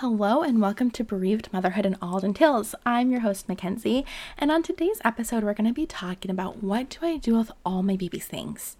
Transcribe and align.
Hello 0.00 0.42
and 0.42 0.60
welcome 0.60 0.92
to 0.92 1.02
Bereaved 1.02 1.52
Motherhood 1.52 1.84
and 1.84 1.96
Alden 2.00 2.32
Tales. 2.32 2.72
I'm 2.86 3.10
your 3.10 3.22
host, 3.22 3.48
Mackenzie, 3.48 4.06
and 4.38 4.48
on 4.48 4.62
today's 4.62 5.00
episode, 5.04 5.42
we're 5.42 5.54
going 5.54 5.66
to 5.66 5.74
be 5.74 5.86
talking 5.86 6.30
about 6.30 6.62
what 6.62 6.90
do 6.90 7.04
I 7.04 7.16
do 7.16 7.36
with 7.36 7.50
all 7.66 7.82
my 7.82 7.96
baby's 7.96 8.26
things. 8.26 8.76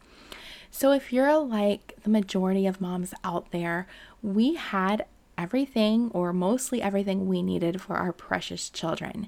So, 0.70 0.92
if 0.92 1.12
you're 1.12 1.36
like 1.38 1.96
the 2.04 2.08
majority 2.08 2.68
of 2.68 2.80
moms 2.80 3.14
out 3.24 3.50
there, 3.50 3.88
we 4.22 4.54
had 4.54 5.06
everything 5.36 6.12
or 6.14 6.32
mostly 6.32 6.80
everything 6.80 7.27
we 7.27 7.43
needed 7.43 7.80
for 7.80 7.96
our 7.96 8.12
precious 8.12 8.71
children. 8.71 9.27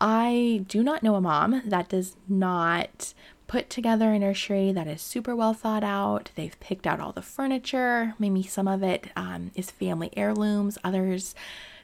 I 0.00 0.64
do 0.68 0.84
not 0.84 1.02
know 1.02 1.16
a 1.16 1.20
mom 1.20 1.60
that 1.66 1.88
does 1.88 2.14
not 2.28 3.14
put 3.50 3.68
together 3.68 4.12
a 4.12 4.18
nursery 4.20 4.70
that 4.70 4.86
is 4.86 5.02
super 5.02 5.34
well 5.34 5.52
thought 5.52 5.82
out. 5.82 6.30
They've 6.36 6.58
picked 6.60 6.86
out 6.86 7.00
all 7.00 7.10
the 7.10 7.20
furniture. 7.20 8.14
Maybe 8.16 8.44
some 8.44 8.68
of 8.68 8.84
it 8.84 9.08
um, 9.16 9.50
is 9.56 9.72
family 9.72 10.10
heirlooms, 10.16 10.78
others 10.84 11.34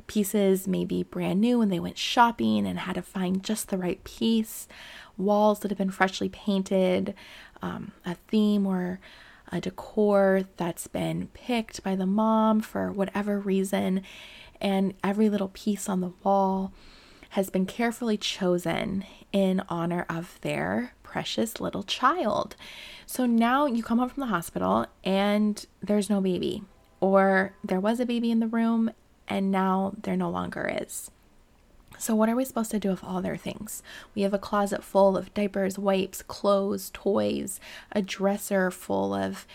pieces 0.07 0.69
may 0.69 0.85
be 0.85 1.03
brand 1.03 1.41
new 1.41 1.61
and 1.61 1.73
they 1.73 1.81
went 1.81 1.99
shopping 1.99 2.69
and 2.69 2.79
had 2.79 2.95
to 2.95 3.03
find 3.03 3.43
just 3.43 3.69
the 3.69 3.77
right 3.77 4.05
piece. 4.05 4.69
Walls 5.19 5.59
that 5.59 5.73
have 5.73 5.79
been 5.79 5.91
freshly 5.91 6.29
painted, 6.29 7.15
um, 7.61 7.91
a 8.05 8.15
theme 8.29 8.65
or 8.65 9.01
a 9.51 9.61
decor 9.61 10.45
that's 10.57 10.87
been 10.87 11.27
picked 11.35 11.83
by 11.83 11.97
the 11.97 12.07
mom 12.07 12.61
for 12.61 12.93
whatever 12.93 13.41
reason, 13.41 14.03
and 14.61 14.95
every 15.03 15.29
little 15.29 15.51
piece 15.53 15.89
on 15.89 16.01
the 16.01 16.13
wall 16.23 16.73
has 17.37 17.51
been 17.51 17.67
carefully 17.67 18.17
chosen 18.17 19.05
in 19.31 19.63
honor 19.69 20.07
of 20.09 20.39
their 20.41 20.95
precious 21.03 21.61
little 21.61 21.83
child. 21.83 22.57
So 23.05 23.27
now 23.27 23.67
you 23.67 23.83
come 23.83 23.99
home 23.99 24.09
from 24.09 24.23
the 24.23 24.29
hospital 24.29 24.87
and 25.05 25.63
there's 25.83 26.09
no 26.09 26.23
baby, 26.23 26.63
or 26.99 27.53
there 27.63 27.79
was 27.79 28.01
a 28.01 28.07
baby 28.07 28.31
in 28.31 28.41
the 28.41 28.47
room 28.47 28.91
and 29.29 29.51
now 29.51 29.93
there 30.03 30.17
no 30.17 30.31
longer 30.31 30.79
is. 30.81 31.11
So, 31.99 32.15
what 32.15 32.31
are 32.31 32.37
we 32.37 32.47
supposed 32.47 32.71
to 32.71 32.79
do 32.79 32.89
with 32.89 33.05
all 33.05 33.21
their 33.21 33.37
things? 33.37 33.83
We 34.15 34.23
have 34.23 34.33
a 34.33 34.39
closet 34.39 34.83
full 34.83 35.15
of 35.15 35.35
diapers, 35.35 35.79
wipes, 35.79 36.23
clothes, 36.23 36.91
toys, 36.95 37.61
a 37.93 38.01
dresser 38.01 38.71
full 38.71 39.13
of, 39.13 39.47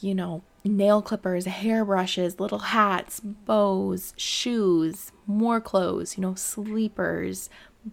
you 0.00 0.14
know, 0.14 0.42
nail 0.76 1.02
clippers, 1.02 1.46
hairbrushes, 1.46 2.40
little 2.40 2.58
hats, 2.58 3.20
bows, 3.20 4.12
shoes, 4.16 5.12
more 5.26 5.60
clothes, 5.60 6.16
you 6.16 6.22
know, 6.22 6.34
sleepers, 6.34 7.48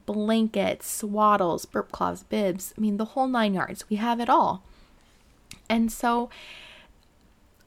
blankets, 0.06 0.88
swaddles, 0.88 1.66
burp 1.70 1.92
cloths, 1.92 2.24
bibs. 2.24 2.74
I 2.78 2.82
mean, 2.82 2.98
the 2.98 3.06
whole 3.06 3.28
nine 3.28 3.54
yards. 3.54 3.90
We 3.90 3.98
have 3.98 4.20
it 4.20 4.30
all. 4.30 4.64
And 5.70 5.92
so, 5.92 6.30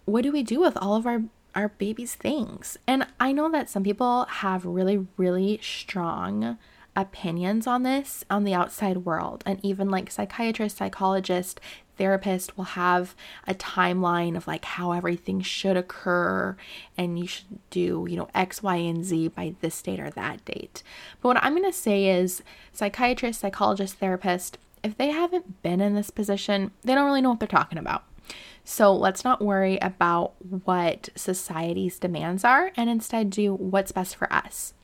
what 0.04 0.22
do 0.22 0.32
we 0.32 0.42
do 0.42 0.60
with 0.60 0.76
all 0.76 0.94
of 0.94 1.06
our 1.06 1.24
our 1.54 1.68
baby's 1.70 2.14
things? 2.14 2.78
And 2.86 3.06
I 3.18 3.32
know 3.32 3.50
that 3.50 3.68
some 3.70 3.82
people 3.82 4.26
have 4.26 4.64
really, 4.64 5.06
really 5.16 5.58
strong 5.62 6.58
opinions 7.00 7.66
on 7.66 7.84
this 7.84 8.24
on 8.28 8.44
the 8.44 8.54
outside 8.54 8.98
world, 8.98 9.42
and 9.46 9.58
even 9.64 9.88
like 9.88 10.10
psychiatrists, 10.10 10.78
psychologists, 10.78 11.60
therapist 11.96 12.56
will 12.56 12.64
have 12.64 13.14
a 13.46 13.54
timeline 13.54 14.36
of 14.36 14.46
like 14.46 14.64
how 14.64 14.92
everything 14.92 15.40
should 15.40 15.76
occur 15.76 16.56
and 16.96 17.18
you 17.18 17.26
should 17.26 17.58
do, 17.70 18.06
you 18.08 18.16
know, 18.16 18.28
X, 18.34 18.62
Y, 18.62 18.76
and 18.76 19.04
Z 19.04 19.28
by 19.28 19.54
this 19.60 19.80
date 19.82 20.00
or 20.00 20.10
that 20.10 20.44
date. 20.44 20.82
But 21.20 21.28
what 21.28 21.44
I'm 21.44 21.54
going 21.56 21.70
to 21.70 21.76
say 21.76 22.06
is 22.06 22.42
psychiatrist, 22.72 23.40
psychologist, 23.40 23.96
therapist, 23.96 24.58
if 24.82 24.96
they 24.96 25.10
haven't 25.10 25.62
been 25.62 25.80
in 25.80 25.94
this 25.94 26.10
position, 26.10 26.70
they 26.84 26.94
don't 26.94 27.04
really 27.04 27.20
know 27.20 27.30
what 27.30 27.40
they're 27.40 27.48
talking 27.48 27.78
about. 27.78 28.04
So 28.64 28.94
let's 28.94 29.24
not 29.24 29.42
worry 29.42 29.78
about 29.80 30.34
what 30.64 31.08
society's 31.16 31.98
demands 31.98 32.44
are 32.44 32.70
and 32.76 32.88
instead 32.90 33.30
do 33.30 33.54
what's 33.54 33.92
best 33.92 34.14
for 34.14 34.32
us. 34.32 34.74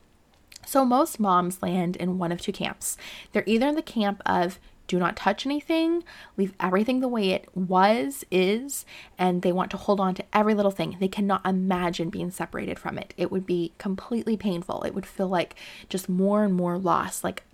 So 0.67 0.85
most 0.85 1.21
moms 1.21 1.63
land 1.63 1.97
in 1.97 2.19
one 2.19 2.33
of 2.33 2.41
two 2.41 2.53
camps. 2.53 2.97
They're 3.33 3.45
either 3.47 3.69
in 3.69 3.75
the 3.75 3.83
camp 3.83 4.23
of 4.27 4.59
do 4.87 4.99
not 4.99 5.17
touch 5.17 5.47
anything, 5.47 6.05
leave 6.37 6.53
everything 6.61 7.01
the 7.01 7.09
way 7.09 7.31
it 7.31 7.49
was, 7.55 8.25
is, 8.31 8.85
and 9.19 9.41
they 9.41 9.53
want 9.53 9.71
to 9.71 9.79
hold 9.79 9.99
on 9.99 10.15
to 10.15 10.25
every 10.33 10.55
little 10.55 10.71
thing. 10.71 10.97
They 11.01 11.09
cannot 11.09 11.45
imagine 11.47 12.11
being 12.11 12.31
separated 12.31 12.79
from 12.79 12.99
it. 12.99 13.15
It 13.17 13.33
would 13.33 13.47
be 13.47 13.73
completely 13.79 14.37
painful. 14.37 14.83
It 14.83 14.95
would 14.95 15.07
feel 15.07 15.29
like 15.29 15.55
just 15.89 16.09
more 16.09 16.45
and 16.45 16.53
more 16.53 16.77
loss. 16.77 17.25
Like 17.25 17.45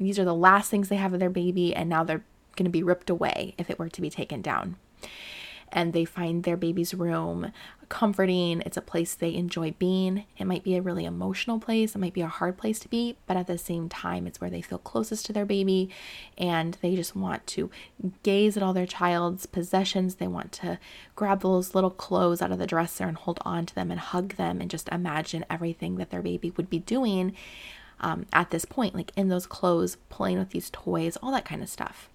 these 0.00 0.18
are 0.18 0.24
the 0.24 0.34
last 0.34 0.68
things 0.68 0.88
they 0.88 0.96
have 0.96 1.14
of 1.14 1.20
their 1.20 1.30
baby, 1.30 1.74
and 1.74 1.88
now 1.88 2.02
they're 2.02 2.24
going 2.56 2.64
to 2.64 2.70
be 2.70 2.82
ripped 2.82 3.10
away 3.10 3.54
if 3.56 3.70
it 3.70 3.78
were 3.78 3.88
to 3.88 4.00
be 4.00 4.10
taken 4.10 4.42
down 4.42 4.76
and 5.74 5.92
they 5.92 6.04
find 6.04 6.44
their 6.44 6.56
baby's 6.56 6.94
room 6.94 7.52
comforting. 7.88 8.62
It's 8.62 8.76
a 8.76 8.82
place 8.82 9.14
they 9.14 9.34
enjoy 9.34 9.72
being. 9.78 10.24
It 10.38 10.46
might 10.46 10.64
be 10.64 10.76
a 10.76 10.82
really 10.82 11.04
emotional 11.04 11.58
place, 11.58 11.94
it 11.94 11.98
might 11.98 12.14
be 12.14 12.20
a 12.22 12.28
hard 12.28 12.56
place 12.56 12.78
to 12.80 12.88
be, 12.88 13.16
but 13.26 13.36
at 13.36 13.46
the 13.46 13.58
same 13.58 13.88
time, 13.88 14.26
it's 14.26 14.40
where 14.40 14.50
they 14.50 14.62
feel 14.62 14.78
closest 14.78 15.26
to 15.26 15.32
their 15.32 15.44
baby 15.44 15.90
and 16.38 16.78
they 16.80 16.96
just 16.96 17.14
want 17.14 17.46
to 17.48 17.70
gaze 18.22 18.56
at 18.56 18.62
all 18.62 18.72
their 18.72 18.86
child's 18.86 19.46
possessions. 19.46 20.14
They 20.14 20.28
want 20.28 20.52
to 20.52 20.78
grab 21.16 21.40
those 21.40 21.74
little 21.74 21.90
clothes 21.90 22.40
out 22.40 22.52
of 22.52 22.58
the 22.58 22.66
dresser 22.66 23.04
and 23.04 23.16
hold 23.16 23.40
on 23.44 23.66
to 23.66 23.74
them 23.74 23.90
and 23.90 24.00
hug 24.00 24.36
them 24.36 24.60
and 24.60 24.70
just 24.70 24.88
imagine 24.88 25.44
everything 25.50 25.96
that 25.96 26.10
their 26.10 26.22
baby 26.22 26.52
would 26.56 26.70
be 26.70 26.78
doing. 26.78 27.34
Um, 28.00 28.26
at 28.32 28.50
this 28.50 28.64
point, 28.64 28.94
like 28.94 29.12
in 29.16 29.28
those 29.28 29.46
clothes, 29.46 29.96
playing 30.08 30.38
with 30.38 30.50
these 30.50 30.70
toys, 30.70 31.16
all 31.22 31.32
that 31.32 31.44
kind 31.44 31.62
of 31.62 31.68
stuff. 31.68 32.10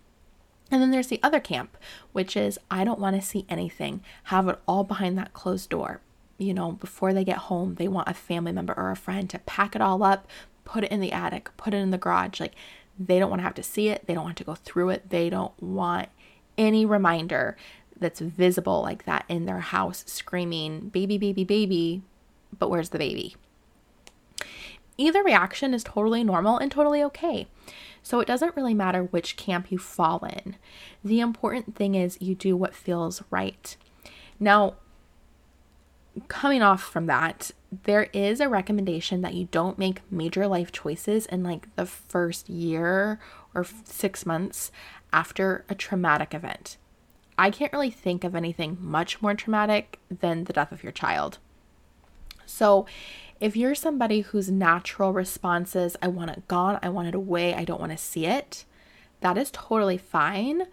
And 0.72 0.82
then 0.82 0.92
there's 0.92 1.08
the 1.08 1.20
other 1.24 1.40
camp, 1.40 1.78
which 2.12 2.38
is 2.38 2.60
I 2.70 2.84
don't 2.84 3.00
want 3.00 3.16
to 3.16 3.28
see 3.28 3.46
anything, 3.50 4.02
have 4.26 4.48
it 4.48 4.60
all 4.68 4.84
behind 4.84 5.18
that 5.18 5.34
closed 5.34 5.70
door. 5.70 6.02
You 6.38 6.54
know, 6.54 6.74
before 6.74 7.14
they 7.14 7.26
get 7.26 7.38
home, 7.38 7.76
they 7.76 7.88
want 7.88 8.08
a 8.08 8.14
family 8.14 8.52
member 8.52 8.74
or 8.78 8.92
a 8.92 8.96
friend 8.96 9.30
to 9.30 9.40
pack 9.40 9.76
it 9.76 9.82
all 9.82 10.04
up, 10.04 10.28
put 10.64 10.84
it 10.84 10.92
in 10.92 11.00
the 11.00 11.12
attic, 11.12 11.50
put 11.58 11.74
it 11.74 11.78
in 11.78 11.90
the 11.90 11.98
garage. 11.98 12.40
Like 12.40 12.54
they 12.98 13.20
don't 13.20 13.30
want 13.30 13.40
to 13.40 13.46
have 13.46 13.56
to 13.56 13.64
see 13.64 13.90
it, 13.90 14.06
they 14.06 14.14
don't 14.14 14.24
want 14.24 14.38
to 14.38 14.44
go 14.44 14.56
through 14.56 14.90
it, 14.90 15.10
they 15.10 15.30
don't 15.30 15.62
want 15.62 16.10
any 16.58 16.86
reminder 16.86 17.58
that's 18.00 18.20
visible 18.20 18.82
like 18.82 19.06
that 19.06 19.26
in 19.28 19.46
their 19.46 19.60
house 19.60 20.04
screaming, 20.08 20.90
baby, 20.90 21.18
baby, 21.18 21.44
baby, 21.44 22.02
but 22.58 22.70
where's 22.70 22.90
the 22.90 22.98
baby? 22.98 23.36
Either 24.98 25.24
reaction 25.24 25.74
is 25.74 25.84
totally 25.84 26.24
normal 26.24 26.58
and 26.58 26.72
totally 26.72 27.02
okay. 27.04 27.48
So 28.10 28.20
it 28.20 28.28
doesn't 28.28 28.56
really 28.56 28.74
matter 28.74 29.04
which 29.04 29.38
camp 29.38 29.72
you 29.72 29.78
fall 29.78 30.26
in. 30.26 30.56
The 31.04 31.20
important 31.20 31.76
thing 31.76 31.94
is 31.94 32.20
you 32.20 32.34
do 32.34 32.58
what 32.58 32.74
feels 32.74 33.22
right. 33.30 33.78
Now, 34.40 34.78
coming 36.28 36.64
off 36.64 36.82
from 36.82 37.06
that, 37.06 37.52
there 37.84 38.10
is 38.12 38.40
a 38.40 38.50
recommendation 38.50 39.22
that 39.22 39.36
you 39.36 39.48
don't 39.52 39.78
make 39.78 40.02
major 40.12 40.48
life 40.48 40.72
choices 40.72 41.28
in 41.28 41.44
like 41.44 41.76
the 41.76 41.86
first 41.86 42.50
year 42.50 43.20
or 43.54 43.64
six 43.84 44.26
months 44.26 44.72
after 45.14 45.64
a 45.70 45.76
traumatic 45.76 46.34
event. 46.34 46.78
I 47.38 47.52
can't 47.52 47.72
really 47.72 47.92
think 47.92 48.24
of 48.24 48.34
anything 48.34 48.80
much 48.82 49.22
more 49.22 49.36
traumatic 49.36 50.00
than 50.10 50.46
the 50.46 50.54
death 50.54 50.72
of 50.72 50.82
your 50.82 50.92
child. 50.92 51.38
So, 52.48 52.88
if 53.40 53.56
you're 53.56 53.76
somebody 53.76 54.22
whose 54.22 54.50
natural 54.50 55.14
response 55.14 55.76
is, 55.76 55.96
I 56.02 56.08
want 56.08 56.32
it 56.32 56.48
gone, 56.48 56.80
I 56.82 56.90
want 56.90 57.08
it 57.08 57.16
away, 57.16 57.54
I 57.54 57.64
don't 57.64 57.80
want 57.80 57.92
to 57.92 57.98
see 57.98 58.26
it, 58.26 58.66
that 59.22 59.38
is 59.38 59.52
totally 59.52 59.98
fine. 59.98 60.64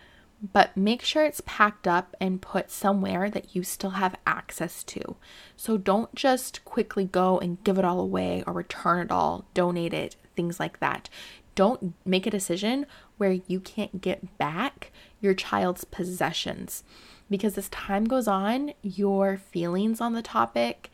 But 0.53 0.77
make 0.77 1.01
sure 1.01 1.25
it's 1.25 1.41
packed 1.47 1.89
up 1.89 2.15
and 2.21 2.43
put 2.43 2.71
somewhere 2.71 3.31
that 3.31 3.57
you 3.57 3.63
still 3.63 3.91
have 3.91 4.19
access 4.27 4.85
to. 4.85 5.17
So 5.57 5.79
don't 5.79 6.15
just 6.15 6.63
quickly 6.67 7.05
go 7.05 7.39
and 7.39 7.63
give 7.65 7.79
it 7.79 7.87
all 7.87 7.99
away 8.01 8.45
or 8.47 8.53
return 8.53 9.07
it 9.07 9.11
all, 9.11 9.47
donate 9.55 9.95
it, 9.95 10.17
things 10.37 10.61
like 10.61 10.79
that. 10.81 11.09
Don't 11.55 11.95
make 12.05 12.27
a 12.27 12.31
decision 12.31 12.85
where 13.17 13.39
you 13.47 13.61
can't 13.61 14.03
get 14.03 14.37
back 14.37 14.93
your 15.23 15.33
child's 15.33 15.85
possessions 15.85 16.85
because 17.31 17.57
as 17.57 17.71
time 17.71 18.05
goes 18.05 18.29
on, 18.29 18.73
your 18.83 19.39
feelings 19.39 20.03
on 20.03 20.13
the 20.13 20.23
topic 20.23 20.91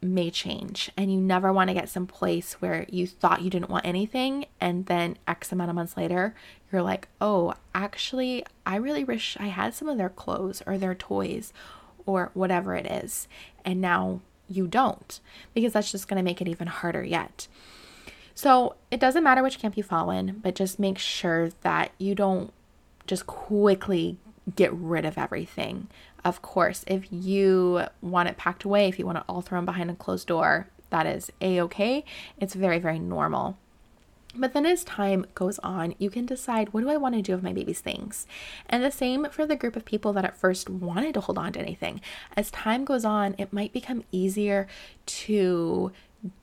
may 0.00 0.30
change 0.30 0.90
and 0.96 1.12
you 1.12 1.20
never 1.20 1.52
want 1.52 1.68
to 1.68 1.74
get 1.74 1.88
some 1.88 2.06
place 2.06 2.54
where 2.54 2.86
you 2.88 3.06
thought 3.06 3.42
you 3.42 3.50
didn't 3.50 3.70
want 3.70 3.84
anything 3.84 4.46
and 4.60 4.86
then 4.86 5.16
x 5.26 5.50
amount 5.50 5.68
of 5.68 5.74
months 5.74 5.96
later 5.96 6.34
you're 6.70 6.82
like 6.82 7.08
oh 7.20 7.52
actually 7.74 8.44
i 8.64 8.76
really 8.76 9.02
wish 9.02 9.36
i 9.40 9.46
had 9.46 9.74
some 9.74 9.88
of 9.88 9.98
their 9.98 10.08
clothes 10.08 10.62
or 10.66 10.78
their 10.78 10.94
toys 10.94 11.52
or 12.06 12.30
whatever 12.32 12.76
it 12.76 12.86
is 12.86 13.26
and 13.64 13.80
now 13.80 14.20
you 14.48 14.66
don't 14.66 15.20
because 15.54 15.74
that's 15.74 15.92
just 15.92 16.08
going 16.08 16.16
to 16.16 16.24
make 16.24 16.40
it 16.40 16.48
even 16.48 16.66
harder 16.66 17.04
yet. 17.04 17.46
So 18.34 18.76
it 18.90 19.00
doesn't 19.00 19.24
matter 19.24 19.42
which 19.42 19.58
camp 19.58 19.76
you 19.76 19.82
fall 19.82 20.10
in 20.10 20.40
but 20.42 20.54
just 20.54 20.78
make 20.78 20.98
sure 20.98 21.50
that 21.62 21.92
you 21.98 22.14
don't 22.14 22.52
just 23.06 23.26
quickly 23.26 24.16
get 24.54 24.72
rid 24.72 25.04
of 25.04 25.18
everything 25.18 25.88
of 26.24 26.42
course, 26.42 26.84
if 26.86 27.06
you 27.10 27.84
want 28.00 28.28
it 28.28 28.36
packed 28.36 28.64
away, 28.64 28.88
if 28.88 28.98
you 28.98 29.06
want 29.06 29.18
it 29.18 29.24
all 29.28 29.40
thrown 29.40 29.64
behind 29.64 29.90
a 29.90 29.94
closed 29.94 30.28
door, 30.28 30.68
that 30.90 31.06
is 31.06 31.30
a 31.40 31.60
okay. 31.62 32.04
It's 32.38 32.54
very, 32.54 32.78
very 32.78 32.98
normal. 32.98 33.58
But 34.34 34.52
then 34.52 34.66
as 34.66 34.84
time 34.84 35.26
goes 35.34 35.58
on, 35.60 35.94
you 35.98 36.10
can 36.10 36.26
decide 36.26 36.72
what 36.72 36.82
do 36.82 36.90
I 36.90 36.96
want 36.96 37.14
to 37.14 37.22
do 37.22 37.32
with 37.32 37.42
my 37.42 37.52
baby's 37.52 37.80
things? 37.80 38.26
And 38.68 38.84
the 38.84 38.90
same 38.90 39.26
for 39.30 39.46
the 39.46 39.56
group 39.56 39.74
of 39.74 39.84
people 39.84 40.12
that 40.12 40.24
at 40.24 40.36
first 40.36 40.68
wanted 40.68 41.14
to 41.14 41.20
hold 41.20 41.38
on 41.38 41.52
to 41.54 41.60
anything. 41.60 42.00
As 42.36 42.50
time 42.50 42.84
goes 42.84 43.04
on, 43.04 43.34
it 43.38 43.52
might 43.52 43.72
become 43.72 44.04
easier 44.12 44.66
to 45.06 45.92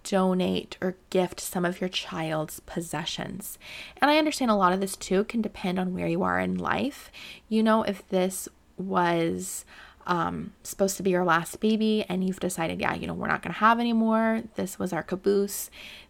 donate 0.03 0.77
or 0.81 0.95
gift 1.09 1.39
some 1.39 1.65
of 1.65 1.79
your 1.79 1.89
child's 1.89 2.59
possessions. 2.61 3.59
And 4.01 4.09
I 4.09 4.17
understand 4.17 4.49
a 4.49 4.55
lot 4.55 4.73
of 4.73 4.79
this 4.79 4.95
too 4.95 5.23
can 5.25 5.41
depend 5.41 5.79
on 5.79 5.93
where 5.93 6.07
you 6.07 6.23
are 6.23 6.39
in 6.39 6.57
life. 6.57 7.11
You 7.49 7.61
know, 7.61 7.83
if 7.83 8.07
this 8.09 8.47
was 8.77 9.65
um, 10.07 10.53
supposed 10.63 10.97
to 10.97 11.03
be 11.03 11.11
your 11.11 11.25
last 11.25 11.59
baby 11.59 12.05
and 12.07 12.23
you've 12.23 12.39
decided, 12.39 12.79
yeah, 12.79 12.93
you 12.93 13.07
know, 13.07 13.13
we're 13.13 13.27
not 13.27 13.41
going 13.41 13.53
to 13.53 13.59
have 13.59 13.79
any 13.79 13.93
more, 13.93 14.43
this 14.55 14.77
was 14.77 14.93
our 14.93 15.03
caboose, 15.03 15.69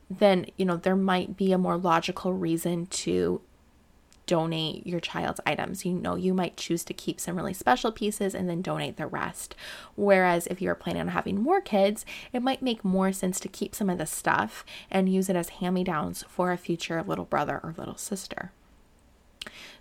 then, 0.10 0.46
you 0.58 0.66
know, 0.66 0.78
there 0.78 0.96
might 0.96 1.38
be 1.38 1.52
a 1.52 1.58
more 1.58 1.78
logical 1.78 2.34
reason 2.34 2.86
to 2.88 3.42
donate 4.26 4.86
your 4.86 5.00
child's 5.00 5.40
items. 5.46 5.86
You 5.86 5.94
know, 5.94 6.16
you 6.16 6.34
might 6.34 6.58
choose 6.58 6.84
to 6.86 6.94
keep 6.94 7.20
some 7.20 7.36
really 7.36 7.54
special 7.54 7.92
pieces 7.92 8.34
and 8.34 8.50
then 8.50 8.62
donate 8.62 8.98
the 8.98 9.08
rest. 9.08 9.56
Whereas 9.96 10.48
if 10.48 10.62
you're 10.62 10.76
planning 10.76 11.02
on 11.02 11.08
having 11.10 11.42
more 11.42 11.62
kids, 11.62 12.06
it 12.34 12.42
might 12.42 12.62
make 12.62 12.84
more 12.84 13.12
sense 13.12 13.40
to 13.42 13.48
keep 13.48 13.76
some 13.76 13.90
of 13.90 13.98
the 13.98 14.06
stuff 14.06 14.66
and 14.90 15.12
use 15.12 15.30
it 15.30 15.36
as 15.36 15.50
hand 15.50 15.76
me 15.76 15.84
downs 15.84 16.24
for 16.28 16.52
a 16.52 16.58
future 16.58 17.02
little 17.04 17.26
brother 17.26 17.60
or 17.64 17.76
little 17.78 17.98
sister. 17.98 18.52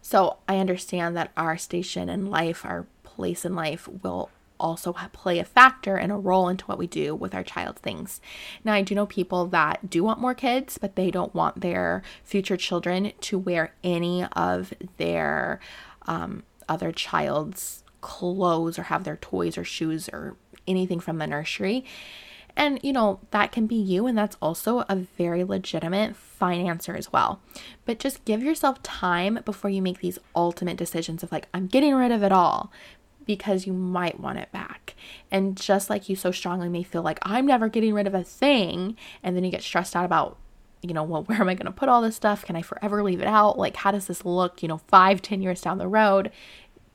So 0.03 0.39
I 0.49 0.59
understand 0.59 1.17
that 1.17 1.33
our 1.37 1.57
station 1.57 2.09
in 2.09 2.31
life, 2.31 2.65
our 2.65 2.87
place 3.03 3.45
in 3.45 3.55
life, 3.55 3.89
will 4.03 4.31
also 4.61 4.93
play 5.13 5.39
a 5.39 5.45
factor 5.45 5.97
and 5.97 6.13
a 6.13 6.17
role 6.17 6.49
into 6.49 6.65
what 6.67 6.79
we 6.79 6.87
do 6.87 7.15
with 7.15 7.35
our 7.35 7.43
child's 7.43 7.81
things. 7.81 8.21
Now, 8.65 8.73
I 8.73 8.83
do 8.83 8.95
know 8.95 9.07
people 9.07 9.47
that 9.47 9.91
do 9.91 10.05
want 10.05 10.21
more 10.21 10.35
kids, 10.35 10.79
but 10.79 10.97
they 10.97 11.11
don't 11.11 11.35
want 11.35 11.61
their 11.61 12.03
future 12.23 12.57
children 12.57 13.13
to 13.23 13.39
wear 13.39 13.75
any 13.83 14.25
of 14.33 14.73
their 14.97 15.61
um, 16.07 16.45
other 16.69 16.93
child's 16.93 17.83
clothes 18.01 18.79
or 18.79 18.85
have 18.85 19.05
their 19.05 19.17
toys 19.17 19.59
or 19.59 19.65
shoes 19.65 20.09
or 20.13 20.37
anything 20.67 21.01
from 21.01 21.19
the 21.19 21.27
nursery. 21.27 21.85
And, 22.57 22.79
you 22.83 22.93
know, 22.93 23.21
that 23.31 23.51
can 23.51 23.67
be 23.67 23.75
you, 23.75 24.07
and 24.07 24.17
that's 24.17 24.37
also 24.41 24.85
a 24.89 24.95
very 24.95 25.43
legitimate 25.43 26.15
financer 26.41 26.97
as 26.97 27.13
well. 27.13 27.41
But 27.85 27.99
just 27.99 28.25
give 28.25 28.43
yourself 28.43 28.83
time 28.83 29.41
before 29.45 29.71
you 29.71 29.83
make 29.83 30.01
these 30.01 30.19
ultimate 30.37 30.77
decisions 30.77 31.23
of 31.23 31.33
like, 31.33 31.49
I'm 31.53 31.67
getting 31.67 31.95
rid 31.95 32.13
of 32.13 32.23
it 32.23 32.33
all 32.33 32.71
because 33.27 33.67
you 33.67 33.73
might 33.73 34.21
want 34.21 34.39
it 34.39 34.53
back. 34.53 34.95
And 35.31 35.57
just 35.57 35.91
like 35.91 36.09
you 36.09 36.17
so 36.17 36.31
strongly 36.31 36.69
may 36.69 36.83
feel 36.83 37.03
like, 37.03 37.19
I'm 37.23 37.47
never 37.47 37.69
getting 37.69 37.95
rid 37.95 38.07
of 38.07 38.15
a 38.15 38.23
thing, 38.23 38.97
and 39.23 39.37
then 39.37 39.45
you 39.45 39.51
get 39.51 39.63
stressed 39.63 39.97
out 39.97 40.05
about, 40.05 40.37
you 40.83 40.95
know, 40.95 41.03
well, 41.03 41.23
where 41.27 41.41
am 41.41 41.49
I 41.49 41.55
going 41.55 41.67
to 41.67 41.73
put 41.73 41.89
all 41.89 42.03
this 42.03 42.17
stuff? 42.17 42.45
Can 42.45 42.57
I 42.57 42.63
forever 42.63 43.03
leave 43.03 43.21
it 43.21 43.27
out? 43.27 43.59
Like, 43.59 43.77
how 43.77 43.91
does 43.91 44.07
this 44.07 44.25
look, 44.25 44.63
you 44.63 44.69
know, 44.69 44.79
five, 44.89 45.23
ten 45.23 45.43
years 45.43 45.61
down 45.61 45.79
the 45.79 45.89
road? 45.89 46.31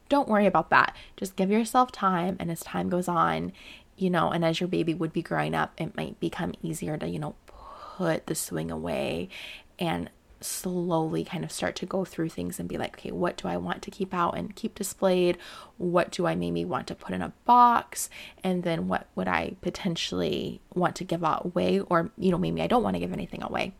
Don't 0.08 0.30
worry 0.30 0.48
about 0.48 0.72
that. 0.72 0.96
Just 1.18 1.36
give 1.36 1.52
yourself 1.52 1.92
time, 1.92 2.36
and 2.40 2.50
as 2.50 2.62
time 2.62 2.90
goes 2.90 3.08
on, 3.08 3.52
you 4.00 4.10
know, 4.10 4.32
and 4.32 4.46
as 4.46 4.60
your 4.60 4.70
baby 4.70 4.94
would 4.94 5.14
be 5.14 5.22
growing 5.22 5.54
up, 5.54 5.74
it 5.78 5.96
might 5.96 6.20
become 6.20 6.54
easier 6.62 6.98
to, 6.98 7.08
you 7.08 7.20
know, 7.20 7.36
put 7.48 8.28
the 8.28 8.36
swing 8.36 8.72
away 8.72 9.30
and 9.78 10.10
slowly 10.42 11.26
kind 11.26 11.44
of 11.44 11.52
start 11.52 11.76
to 11.76 11.86
go 11.86 12.06
through 12.06 12.30
things 12.30 12.60
and 12.60 12.70
be 12.70 12.78
like, 12.78 12.98
okay, 12.98 13.12
what 13.12 13.36
do 13.36 13.48
I 13.48 13.58
want 13.58 13.82
to 13.82 13.92
keep 13.92 14.14
out 14.14 14.38
and 14.38 14.56
keep 14.56 14.76
displayed? 14.76 15.38
What 15.78 16.12
do 16.12 16.26
I 16.26 16.36
maybe 16.36 16.64
want 16.64 16.88
to 16.88 16.96
put 16.96 17.14
in 17.14 17.22
a 17.22 17.34
box? 17.46 18.10
And 18.44 18.64
then 18.64 18.88
what 18.88 19.08
would 19.16 19.28
I 19.28 19.56
potentially 19.62 20.62
want 20.74 20.96
to 20.96 21.04
give 21.04 21.24
away? 21.24 21.82
Or, 21.82 22.12
you 22.18 22.32
know, 22.32 22.38
maybe 22.38 22.62
I 22.62 22.68
don't 22.68 22.84
want 22.84 22.96
to 22.96 23.00
give 23.00 23.12
anything 23.12 23.44
away. 23.44 23.74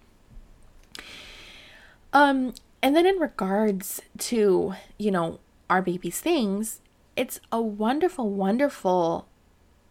Um, 2.12 2.54
and 2.82 2.96
then 2.96 3.06
in 3.06 3.20
regards 3.20 4.02
to, 4.18 4.74
you 4.98 5.12
know, 5.12 5.40
our 5.70 5.82
baby's 5.82 6.20
things, 6.20 6.82
it's 7.16 7.40
a 7.52 7.62
wonderful, 7.62 8.30
wonderful 8.30 9.28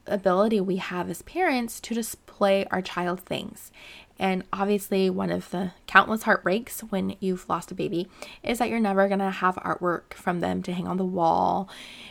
ability 0.08 0.60
we 0.60 0.76
have 0.76 1.08
as 1.08 1.22
parents 1.22 1.80
to 1.80 1.94
display 1.94 2.64
our 2.66 2.82
child 2.82 3.20
things. 3.20 3.70
And 4.20 4.42
obviously, 4.52 5.08
one 5.08 5.30
of 5.30 5.50
the 5.50 5.72
countless 5.86 6.24
heartbreaks 6.24 6.80
when 6.80 7.16
you've 7.20 7.48
lost 7.48 7.70
a 7.70 7.74
baby 7.74 8.08
is 8.42 8.58
that 8.58 8.68
you're 8.68 8.80
never 8.80 9.06
going 9.06 9.20
to 9.20 9.30
have 9.30 9.54
artwork 9.56 10.14
from 10.14 10.40
them 10.40 10.60
to 10.62 10.72
hang 10.72 10.88
on 10.88 10.96
the 10.96 11.04
wall. 11.04 11.68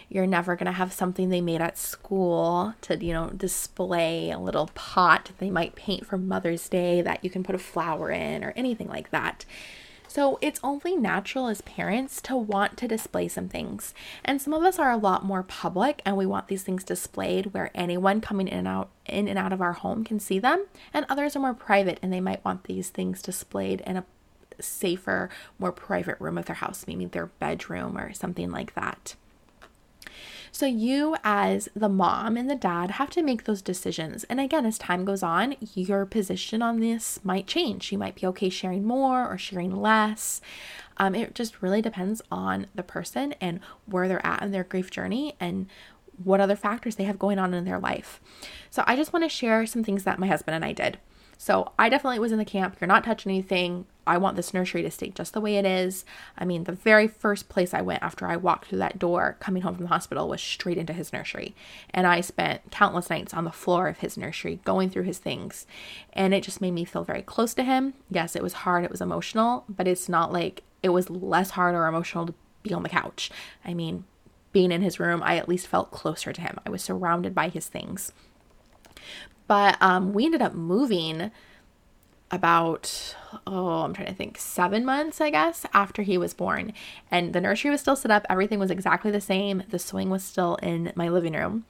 You're 0.07 0.25
never 0.25 0.55
going 0.55 0.67
to 0.67 0.71
have 0.71 0.94
something 0.94 1.29
they 1.29 1.41
made 1.41 1.61
at 1.61 1.77
school 1.77 2.75
to, 2.81 3.03
you 3.03 3.11
know, 3.11 3.31
display 3.31 4.31
a 4.31 4.39
little 4.39 4.69
pot 4.73 5.31
they 5.39 5.49
might 5.49 5.75
paint 5.75 6.05
for 6.05 6.17
Mother's 6.17 6.69
Day 6.69 7.01
that 7.01 7.25
you 7.25 7.29
can 7.29 7.44
put 7.44 7.55
a 7.55 7.59
flower 7.59 8.09
in 8.09 8.41
or 8.41 8.53
anything 8.55 8.88
like 8.88 9.11
that. 9.11 9.44
So 10.07 10.39
it's 10.42 10.59
only 10.63 10.95
natural 10.95 11.48
as 11.48 11.62
parents 11.62 12.21
to 12.24 12.36
want 12.36 12.77
to 12.77 12.88
display 12.88 13.27
some 13.27 13.50
things. 13.50 13.94
And 14.24 14.42
some 14.42 14.54
of 14.54 14.63
us 14.63 14.80
are 14.80 14.92
a 14.92 14.98
lot 14.98 15.25
more 15.25 15.44
public 15.44 16.01
and 16.06 16.18
we 16.18 16.25
want 16.25 16.48
these 16.48 16.63
things 16.63 16.83
displayed 16.83 17.54
where 17.54 17.71
anyone 17.75 18.21
coming 18.21 18.48
in 18.48 18.59
and 18.59 18.68
out 18.68 18.89
in 19.06 19.27
and 19.27 19.38
out 19.38 19.54
of 19.54 19.62
our 19.62 19.74
home 19.74 20.04
can 20.04 20.19
see 20.19 20.39
them. 20.39 20.65
And 20.94 21.06
others 21.09 21.36
are 21.36 21.39
more 21.39 21.54
private 21.54 22.00
and 22.01 22.12
they 22.12 22.21
might 22.21 22.44
want 22.44 22.63
these 22.63 22.89
things 22.89 23.21
displayed 23.21 23.81
in 23.81 23.98
a 23.98 24.06
safer, 24.59 25.30
more 25.59 25.71
private 25.71 26.19
room 26.19 26.38
of 26.38 26.45
their 26.45 26.56
house, 26.56 26.86
maybe 26.88 27.06
their 27.06 27.27
bedroom 27.27 27.98
or 27.98 28.13
something 28.13 28.50
like 28.50 28.74
that. 28.75 29.15
So, 30.57 30.65
you 30.65 31.15
as 31.24 31.69
the 31.75 31.88
mom 31.88 32.36
and 32.36 32.50
the 32.50 32.56
dad 32.56 32.89
have 32.89 33.12
to 33.12 33.21
make 33.21 33.44
those 33.44 33.62
decisions. 33.62 34.24
And 34.24 34.39
again, 34.39 34.65
as 34.65 34.80
time 34.80 35.06
goes 35.06 35.21
on, 35.21 35.56
your 35.75 36.04
position 36.07 36.63
on 36.63 36.80
this 36.80 37.19
might 37.24 37.45
change. 37.45 37.92
You 37.92 38.00
might 38.00 38.15
be 38.15 38.25
okay 38.25 38.50
sharing 38.50 38.83
more 38.83 39.31
or 39.31 39.38
sharing 39.38 39.80
less. 39.80 40.42
Um, 40.98 41.13
it 41.13 41.36
just 41.36 41.62
really 41.62 41.80
depends 41.80 42.24
on 42.31 42.65
the 42.74 42.81
person 42.81 43.36
and 43.39 43.59
where 43.86 44.07
they're 44.07 44.25
at 44.25 44.42
in 44.42 44.50
their 44.50 44.63
grief 44.63 44.89
journey 44.89 45.36
and 45.39 45.68
what 46.24 46.42
other 46.42 46.56
factors 46.56 46.95
they 46.95 47.04
have 47.04 47.19
going 47.19 47.38
on 47.38 47.54
in 47.54 47.63
their 47.63 47.77
life. 47.77 48.19
So, 48.71 48.83
I 48.88 48.95
just 48.95 49.13
want 49.13 49.25
to 49.25 49.30
share 49.30 49.68
some 49.68 49.83
things 49.83 50.06
that 50.06 50.18
my 50.18 50.25
husband 50.25 50.56
and 50.56 50.65
I 50.65 50.74
did. 50.74 50.98
So 51.37 51.71
I 51.77 51.89
definitely 51.89 52.19
was 52.19 52.31
in 52.31 52.39
the 52.39 52.45
camp. 52.45 52.77
You're 52.79 52.87
not 52.87 53.03
touching 53.03 53.31
anything. 53.31 53.85
I 54.07 54.17
want 54.17 54.37
this 54.37 54.53
nursery 54.53 54.81
to 54.81 54.91
stay 54.91 55.09
just 55.09 55.33
the 55.33 55.41
way 55.41 55.57
it 55.57 55.65
is. 55.65 56.05
I 56.37 56.45
mean, 56.45 56.63
the 56.63 56.71
very 56.71 57.07
first 57.07 57.49
place 57.49 57.73
I 57.73 57.81
went 57.81 58.01
after 58.01 58.25
I 58.25 58.37
walked 58.37 58.67
through 58.67 58.79
that 58.79 58.97
door 58.97 59.35
coming 59.39 59.61
home 59.61 59.75
from 59.75 59.83
the 59.83 59.89
hospital 59.89 60.29
was 60.29 60.41
straight 60.41 60.77
into 60.77 60.93
his 60.93 61.11
nursery. 61.13 61.53
And 61.91 62.07
I 62.07 62.21
spent 62.21 62.71
countless 62.71 63.09
nights 63.09 63.33
on 63.33 63.43
the 63.43 63.51
floor 63.51 63.87
of 63.87 63.99
his 63.99 64.17
nursery 64.17 64.61
going 64.63 64.89
through 64.89 65.03
his 65.03 65.19
things. 65.19 65.67
And 66.13 66.33
it 66.33 66.43
just 66.43 66.61
made 66.61 66.71
me 66.71 66.85
feel 66.85 67.03
very 67.03 67.21
close 67.21 67.53
to 67.55 67.63
him. 67.63 67.93
Yes, 68.09 68.35
it 68.35 68.43
was 68.43 68.53
hard, 68.53 68.83
it 68.83 68.91
was 68.91 69.01
emotional, 69.01 69.65
but 69.67 69.87
it's 69.87 70.09
not 70.09 70.31
like 70.31 70.63
it 70.81 70.89
was 70.89 71.09
less 71.09 71.51
hard 71.51 71.75
or 71.75 71.87
emotional 71.87 72.27
to 72.27 72.33
be 72.63 72.73
on 72.73 72.83
the 72.83 72.89
couch. 72.89 73.29
I 73.65 73.73
mean, 73.73 74.05
being 74.53 74.71
in 74.71 74.81
his 74.81 74.99
room, 74.99 75.21
I 75.21 75.37
at 75.37 75.49
least 75.49 75.67
felt 75.67 75.91
closer 75.91 76.31
to 76.31 76.41
him. 76.41 76.59
I 76.65 76.69
was 76.69 76.81
surrounded 76.81 77.35
by 77.35 77.49
his 77.49 77.67
things. 77.67 78.11
But 79.48 79.81
um, 79.81 80.13
we 80.13 80.25
ended 80.25 80.42
up 80.42 80.54
moving 80.54 81.31
about 82.31 83.16
oh 83.45 83.83
i'm 83.83 83.94
trying 83.94 84.07
to 84.07 84.14
think 84.14 84.37
seven 84.37 84.83
months 84.83 85.21
i 85.21 85.30
guess 85.30 85.66
after 85.73 86.02
he 86.02 86.18
was 86.18 86.33
born. 86.33 86.73
And 87.09 87.33
the 87.33 87.42
nursery 87.42 87.71
was 87.71 87.81
still 87.81 87.95
set 87.95 88.11
up. 88.11 88.26
Everything 88.30 88.59
was 88.59 88.71
exactly 88.71 89.11
the 89.11 89.21
same. 89.21 89.64
The 89.69 89.80
swing 89.80 90.09
was 90.09 90.23
still 90.23 90.56
in 90.56 90.92
my 90.95 91.07
living 91.09 91.33
room. 91.33 91.66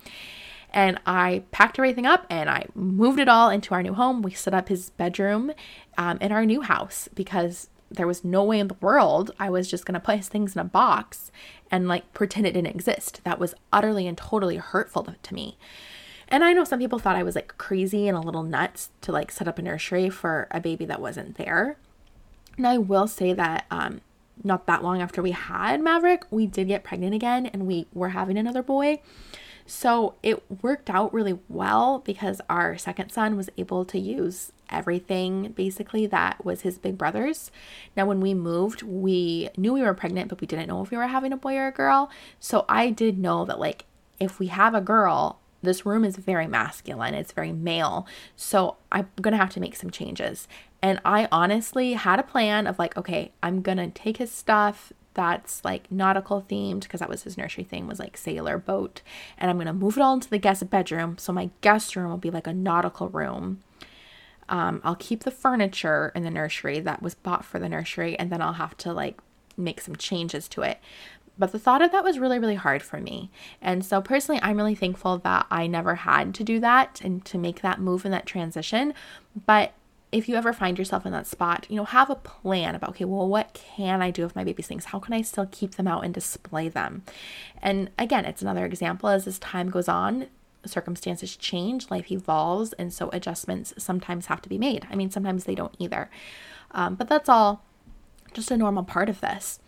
And 0.72 1.00
i 1.06 1.44
packed 1.51 1.77
everything 1.77 2.06
up 2.06 2.25
and 2.29 2.50
i 2.50 2.65
moved 2.74 3.20
it 3.20 3.29
all 3.29 3.50
into 3.50 3.74
our 3.74 3.84
new 3.84 3.94
home. 3.94 4.22
We 4.22 4.32
set 4.32 4.53
up 4.53 4.70
his 4.70 4.89
bedroom 4.91 5.51
um, 5.98 6.17
in 6.22 6.32
our 6.32 6.46
new 6.46 6.62
house 6.62 7.08
because 7.13 7.70
there 7.89 8.08
was 8.08 8.24
no 8.24 8.44
way 8.44 8.60
in 8.60 8.67
the 8.67 8.75
world 8.82 9.32
i 9.39 9.50
was 9.50 9.70
just 9.70 9.86
going 9.86 9.94
to 9.94 10.00
put 10.00 10.17
his 10.17 10.27
things 10.27 10.53
in 10.56 10.60
a 10.60 10.65
box 10.65 11.32
and 11.72 11.88
like 11.88 12.13
pretend 12.13 12.48
it 12.48 12.53
didn't 12.53 12.74
exist. 12.74 13.22
That 13.24 13.39
was 13.39 13.53
utterly 13.72 14.08
and 14.08 14.17
totally 14.17 14.58
hurtful 14.58 15.03
to, 15.03 15.15
to 15.22 15.34
me 15.34 15.58
and 16.29 16.43
I 16.43 16.53
know 16.53 16.63
some 16.63 16.79
people 16.79 17.00
thought 17.00 17.15
I 17.15 17.24
was 17.24 17.36
like 17.36 17.57
crazy 17.57 18.07
and 18.07 18.17
a 18.17 18.22
little 18.22 18.43
nuts 18.43 18.89
to 19.01 19.12
like 19.12 19.31
set 19.31 19.48
up 19.48 19.60
a 19.60 19.62
nursery 19.62 20.10
for 20.10 20.48
a 20.51 20.60
baby 20.60 20.86
that 20.86 21.01
wasn't 21.01 21.38
there. 21.38 21.77
And 22.57 22.67
I 22.67 22.77
will 22.77 23.07
say 23.07 23.34
that 23.34 23.65
um, 23.69 24.01
not 24.43 24.65
that 24.65 24.84
long 24.84 25.01
after 25.01 25.22
we 25.22 25.31
had 25.31 25.81
Maverick, 25.81 26.24
we 26.29 26.48
did 26.48 26.67
get 26.67 26.84
pregnant 26.84 27.13
again 27.13 27.46
and 27.46 27.67
we 27.67 27.88
were 27.93 28.10
having 28.10 28.38
another 28.38 28.63
boy. 28.63 29.01
So 29.65 30.15
it 30.24 30.41
worked 30.63 30.89
out 30.89 31.13
really 31.13 31.39
well 31.50 32.00
because 32.00 32.39
our 32.50 32.77
second 32.77 33.12
son 33.12 33.36
was 33.36 33.50
able 33.57 33.84
to 33.86 34.00
use 34.00 34.53
everything 34.69 35.51
basically 35.51 36.05
that 36.07 36.43
was 36.43 36.62
his 36.62 36.77
big 36.77 36.98
brother's. 36.98 37.51
Now, 37.96 38.05
when 38.05 38.22
we 38.22 38.34
moved, 38.34 38.81
we 38.81 39.50
knew 39.57 39.74
we 39.74 39.81
were 39.81 39.93
pregnant, 39.93 40.29
but 40.29 40.39
we 40.39 40.48
didn't 40.48 40.69
know 40.69 40.81
if 40.81 40.91
we 40.91 40.98
were 40.98 41.07
having 41.07 41.34
a 41.34 41.38
boy 41.38 41.55
or 41.55 41.67
a 41.67 41.72
girl. 41.72 42.10
So 42.39 42.65
I 42.69 42.89
did 42.89 43.17
know 43.17 43.43
that, 43.43 43.60
like, 43.60 43.86
if 44.19 44.39
we 44.39 44.48
have 44.48 44.74
a 44.74 44.81
girl, 44.81 45.39
this 45.61 45.85
room 45.85 46.03
is 46.05 46.15
very 46.17 46.47
masculine, 46.47 47.13
it's 47.13 47.31
very 47.31 47.51
male. 47.51 48.07
So 48.35 48.77
I'm 48.91 49.09
going 49.21 49.31
to 49.33 49.37
have 49.37 49.51
to 49.51 49.59
make 49.59 49.75
some 49.75 49.89
changes. 49.91 50.47
And 50.81 50.99
I 51.03 51.27
honestly 51.31 51.93
had 51.93 52.19
a 52.19 52.23
plan 52.23 52.67
of 52.67 52.77
like, 52.79 52.95
okay, 52.97 53.31
I'm 53.41 53.61
going 53.61 53.77
to 53.79 53.89
take 53.89 54.17
his 54.17 54.31
stuff 54.31 54.93
that's 55.13 55.65
like 55.65 55.91
nautical 55.91 56.45
themed 56.47 56.81
because 56.81 56.99
that 56.99 57.09
was 57.09 57.23
his 57.23 57.37
nursery 57.37 57.63
thing 57.63 57.87
was 57.87 57.97
like 57.97 58.15
sailor 58.15 58.59
boat 58.59 59.01
and 59.39 59.49
i'm 59.49 59.57
going 59.57 59.65
to 59.65 59.73
move 59.73 59.97
it 59.97 60.01
all 60.01 60.13
into 60.13 60.29
the 60.29 60.37
guest 60.37 60.69
bedroom 60.69 61.17
so 61.17 61.33
my 61.33 61.49
guest 61.61 61.95
room 61.95 62.09
will 62.11 62.17
be 62.17 62.29
like 62.29 62.45
a 62.45 62.53
nautical 62.53 63.09
room 63.09 63.59
Um, 64.49 64.79
I'll 64.83 64.95
keep 64.95 65.23
the 65.23 65.31
furniture 65.31 66.11
in 66.15 66.23
the 66.23 66.29
nursery 66.31 66.79
that 66.79 67.01
was 67.01 67.15
bought 67.15 67.43
for 67.43 67.59
the 67.59 67.67
nursery, 67.67 68.17
and 68.17 68.31
then 68.31 68.41
I'll 68.41 68.53
have 68.53 68.77
to 68.77 68.93
like 68.93 69.19
make 69.57 69.81
some 69.81 69.95
changes 69.95 70.47
to 70.49 70.61
it. 70.61 70.79
But 71.39 71.51
the 71.51 71.60
thought 71.60 71.82
of 71.82 71.91
that 71.91 72.03
was 72.03 72.20
really, 72.20 72.39
really 72.39 72.56
hard 72.56 72.82
for 72.82 73.00
me. 73.00 73.29
And 73.62 73.86
so, 73.86 74.01
personally, 74.01 74.41
I'm 74.41 74.58
really 74.58 74.75
thankful 74.75 75.20
that 75.20 75.46
I 75.51 75.67
never 75.67 75.96
had 75.96 76.34
to 76.36 76.44
do 76.44 76.60
that 76.60 77.01
and 77.03 77.24
to 77.25 77.38
make 77.38 77.62
that 77.62 77.79
move 77.79 78.06
and 78.06 78.13
that 78.13 78.25
transition. 78.25 78.94
But 79.46 79.74
if 80.12 80.29
you 80.29 80.36
ever 80.36 80.53
find 80.53 80.79
yourself 80.79 81.06
in 81.06 81.12
that 81.12 81.27
spot, 81.27 81.65
you 81.70 81.75
know, 81.75 81.84
have 81.84 82.10
a 82.10 82.15
plan 82.15 82.75
about, 82.75 82.91
okay, 82.91 83.06
well, 83.06 83.27
what 83.27 83.53
can 83.53 84.01
I 84.01 84.10
do 84.10 84.24
with 84.24 84.36
my 84.36 84.44
baby's 84.44 84.67
things? 84.67 84.86
How 84.86 85.00
can 85.00 85.13
I 85.13 85.22
still 85.22 85.48
keep 85.51 85.75
them 85.75 85.88
out 85.88 86.06
and 86.06 86.13
display 86.13 86.70
them? 86.70 87.03
And 87.62 87.89
again, 88.00 88.25
it's 88.25 88.41
another 88.41 88.65
example 88.65 89.10
as 89.10 89.25
this 89.25 89.38
time 89.39 89.70
goes 89.70 89.89
on, 89.89 90.27
circumstances 90.65 91.36
change, 91.36 91.91
life 91.91 92.12
evolves, 92.12 92.74
and 92.74 92.94
so 92.94 93.10
adjustments 93.12 93.74
sometimes 93.77 94.27
have 94.27 94.41
to 94.41 94.50
be 94.50 94.58
made. 94.58 94.88
I 94.89 94.96
mean, 94.96 95.12
sometimes 95.12 95.44
they 95.44 95.56
don't 95.56 95.75
either. 95.77 96.10
Um, 96.72 96.96
but 96.96 97.10
that's 97.10 97.29
all 97.29 97.63
just 98.34 98.51
a 98.51 98.58
normal 98.58 98.84
part 98.84 99.10
of 99.10 99.22
this. 99.22 99.60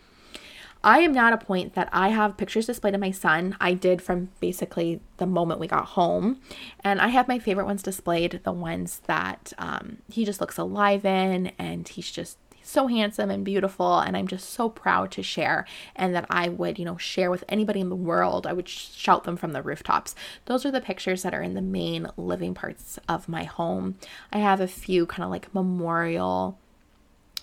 I 0.83 0.99
am 0.99 1.11
now 1.11 1.27
at 1.27 1.33
a 1.33 1.37
point 1.37 1.73
that 1.73 1.89
I 1.91 2.09
have 2.09 2.37
pictures 2.37 2.67
displayed 2.67 2.95
of 2.95 3.01
my 3.01 3.11
son. 3.11 3.57
I 3.59 3.73
did 3.73 4.01
from 4.01 4.29
basically 4.39 5.01
the 5.17 5.25
moment 5.25 5.59
we 5.59 5.67
got 5.67 5.85
home. 5.85 6.39
And 6.83 7.01
I 7.01 7.09
have 7.09 7.27
my 7.27 7.37
favorite 7.37 7.65
ones 7.65 7.83
displayed, 7.83 8.39
the 8.43 8.53
ones 8.53 9.01
that 9.07 9.51
um, 9.57 9.97
he 10.09 10.23
just 10.23 10.39
looks 10.39 10.57
alive 10.57 11.03
in 11.05 11.47
and 11.59 11.87
he's 11.87 12.11
just 12.11 12.37
so 12.61 12.87
handsome 12.87 13.31
and 13.31 13.43
beautiful 13.43 13.99
and 13.99 14.15
I'm 14.15 14.27
just 14.27 14.51
so 14.51 14.69
proud 14.69 15.11
to 15.11 15.23
share 15.23 15.65
and 15.95 16.13
that 16.13 16.27
I 16.29 16.49
would, 16.49 16.77
you 16.77 16.85
know, 16.85 16.97
share 16.97 17.31
with 17.31 17.43
anybody 17.49 17.79
in 17.79 17.89
the 17.89 17.95
world. 17.95 18.45
I 18.45 18.53
would 18.53 18.69
shout 18.69 19.23
them 19.23 19.37
from 19.37 19.53
the 19.53 19.63
rooftops. 19.63 20.15
Those 20.45 20.65
are 20.65 20.71
the 20.71 20.81
pictures 20.81 21.23
that 21.23 21.33
are 21.33 21.41
in 21.41 21.55
the 21.55 21.61
main 21.61 22.07
living 22.15 22.53
parts 22.53 22.99
of 23.09 23.27
my 23.27 23.43
home. 23.43 23.95
I 24.31 24.37
have 24.37 24.61
a 24.61 24.67
few 24.67 25.05
kind 25.05 25.23
of 25.23 25.31
like 25.31 25.53
memorial 25.53 26.59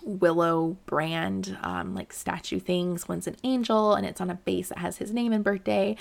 willow 0.07 0.77
brand 0.87 1.59
um, 1.63 1.95
like 1.95 2.13
statue 2.13 2.61
things. 2.61 3.09
One's 3.09 3.27
an 3.27 3.37
angel 3.45 3.95
and 3.95 4.07
it's 4.07 4.21
on 4.21 4.31
a 4.31 4.35
base 4.35 4.71
that 4.71 4.79
has 4.79 4.99
his 4.99 5.13
name 5.13 5.33
and 5.33 5.45
birthday. 5.45 5.97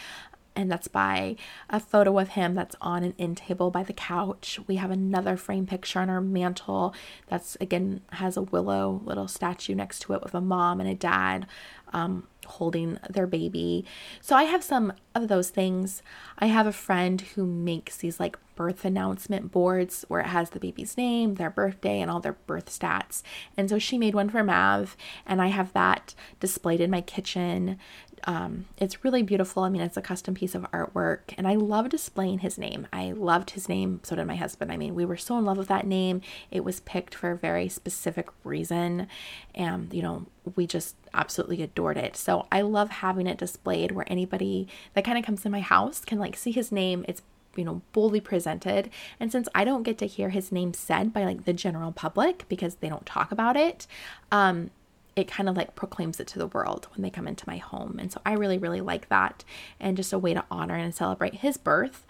And 0.55 0.71
that's 0.71 0.87
by 0.87 1.35
a 1.69 1.81
photo 1.81 2.17
of 2.17 2.29
him 2.29 2.55
that's 2.55 2.77
on 2.79 3.03
an 3.03 3.13
end 3.19 3.37
table 3.37 3.71
by 3.71 3.83
the 3.83 3.91
couch. 3.91 4.57
We 4.67 4.77
have 4.77 4.89
another 4.89 5.35
frame 5.35 5.65
picture 5.65 5.99
on 5.99 6.09
our 6.09 6.21
mantle 6.21 6.95
that's 7.27 7.57
again 7.59 7.99
has 8.13 8.37
a 8.37 8.41
willow 8.41 9.01
little 9.03 9.27
statue 9.27 9.75
next 9.75 9.99
to 10.03 10.13
it 10.13 10.23
with 10.23 10.33
a 10.33 10.39
mom 10.39 10.79
and 10.79 10.89
a 10.89 10.95
dad. 10.95 11.45
Um, 11.91 12.27
holding 12.45 12.99
their 13.09 13.27
baby. 13.27 13.85
So 14.21 14.35
I 14.35 14.43
have 14.43 14.63
some 14.63 14.93
of 15.13 15.27
those 15.27 15.49
things. 15.49 16.01
I 16.39 16.47
have 16.47 16.67
a 16.67 16.71
friend 16.71 17.21
who 17.21 17.45
makes 17.45 17.97
these 17.97 18.19
like 18.19 18.37
birth 18.55 18.85
announcement 18.85 19.51
boards 19.51 20.05
where 20.07 20.21
it 20.21 20.27
has 20.27 20.51
the 20.51 20.59
baby's 20.59 20.97
name, 20.97 21.35
their 21.35 21.49
birthday, 21.49 21.99
and 21.99 22.09
all 22.09 22.19
their 22.19 22.37
birth 22.47 22.67
stats. 22.67 23.21
And 23.57 23.69
so 23.69 23.77
she 23.79 23.97
made 23.97 24.15
one 24.15 24.29
for 24.29 24.43
Mav, 24.43 24.95
and 25.25 25.41
I 25.41 25.47
have 25.47 25.73
that 25.73 26.15
displayed 26.39 26.81
in 26.81 26.89
my 26.89 27.01
kitchen. 27.01 27.77
Um, 28.25 28.65
it's 28.77 29.03
really 29.03 29.21
beautiful. 29.21 29.63
I 29.63 29.69
mean, 29.69 29.81
it's 29.81 29.97
a 29.97 30.01
custom 30.01 30.33
piece 30.33 30.55
of 30.55 30.63
artwork, 30.71 31.33
and 31.37 31.47
I 31.47 31.55
love 31.55 31.89
displaying 31.89 32.39
his 32.39 32.57
name. 32.57 32.87
I 32.91 33.11
loved 33.11 33.51
his 33.51 33.69
name, 33.69 33.99
so 34.03 34.15
did 34.15 34.25
my 34.25 34.35
husband. 34.35 34.71
I 34.71 34.77
mean, 34.77 34.95
we 34.95 35.05
were 35.05 35.17
so 35.17 35.37
in 35.37 35.45
love 35.45 35.57
with 35.57 35.67
that 35.67 35.85
name. 35.85 36.21
It 36.49 36.63
was 36.63 36.79
picked 36.81 37.13
for 37.13 37.31
a 37.31 37.37
very 37.37 37.69
specific 37.69 38.27
reason, 38.43 39.07
and 39.53 39.93
you 39.93 40.01
know, 40.01 40.25
we 40.55 40.65
just 40.65 40.95
absolutely 41.13 41.61
adored 41.61 41.97
it. 41.97 42.15
So 42.15 42.47
I 42.51 42.61
love 42.61 42.89
having 42.89 43.27
it 43.27 43.37
displayed 43.37 43.91
where 43.91 44.11
anybody 44.11 44.67
that 44.95 45.05
kind 45.05 45.17
of 45.17 45.23
comes 45.23 45.45
in 45.45 45.51
my 45.51 45.61
house 45.61 46.03
can 46.03 46.17
like 46.17 46.35
see 46.35 46.51
his 46.51 46.71
name. 46.71 47.05
It's 47.07 47.21
you 47.55 47.63
know 47.63 47.81
boldly 47.93 48.19
presented 48.19 48.89
and 49.17 49.31
since 49.31 49.47
i 49.55 49.63
don't 49.63 49.83
get 49.83 49.97
to 49.97 50.05
hear 50.05 50.29
his 50.29 50.51
name 50.51 50.73
said 50.73 51.13
by 51.13 51.23
like 51.23 51.45
the 51.45 51.53
general 51.53 51.91
public 51.91 52.45
because 52.49 52.75
they 52.75 52.89
don't 52.89 53.05
talk 53.05 53.31
about 53.31 53.55
it 53.55 53.87
um 54.31 54.69
it 55.15 55.27
kind 55.27 55.47
of 55.47 55.55
like 55.55 55.75
proclaims 55.75 56.19
it 56.19 56.27
to 56.27 56.39
the 56.39 56.47
world 56.47 56.87
when 56.93 57.01
they 57.01 57.09
come 57.09 57.27
into 57.27 57.47
my 57.47 57.57
home. 57.57 57.97
And 57.99 58.11
so 58.11 58.19
I 58.25 58.33
really, 58.33 58.57
really 58.57 58.81
like 58.81 59.07
that. 59.09 59.43
And 59.79 59.95
just 59.95 60.11
a 60.11 60.19
way 60.19 60.33
to 60.33 60.43
honor 60.51 60.75
and 60.75 60.93
celebrate 60.93 61.35
his 61.35 61.57
birth. 61.57 62.05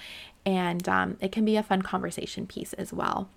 And 0.46 0.88
um, 0.90 1.18
it 1.20 1.32
can 1.32 1.46
be 1.46 1.56
a 1.56 1.64
fun 1.64 1.82
conversation 1.82 2.48
piece 2.48 2.74
as 2.74 2.92
well. 2.92 3.30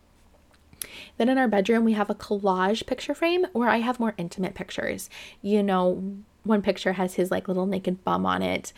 Then 1.17 1.29
in 1.29 1.39
our 1.39 1.49
bedroom, 1.49 1.85
we 1.85 1.95
have 1.95 2.09
a 2.09 2.15
collage 2.15 2.87
picture 2.87 3.15
frame 3.15 3.47
where 3.53 3.69
I 3.69 3.79
have 3.79 4.01
more 4.01 4.15
intimate 4.17 4.55
pictures. 4.55 5.11
You 5.43 5.63
know, 5.63 6.17
one 6.45 6.63
picture 6.63 6.93
has 6.95 7.15
his 7.15 7.31
like 7.31 7.49
little 7.49 7.67
naked 7.67 8.05
bum 8.05 8.25
on 8.25 8.43
it. 8.43 8.73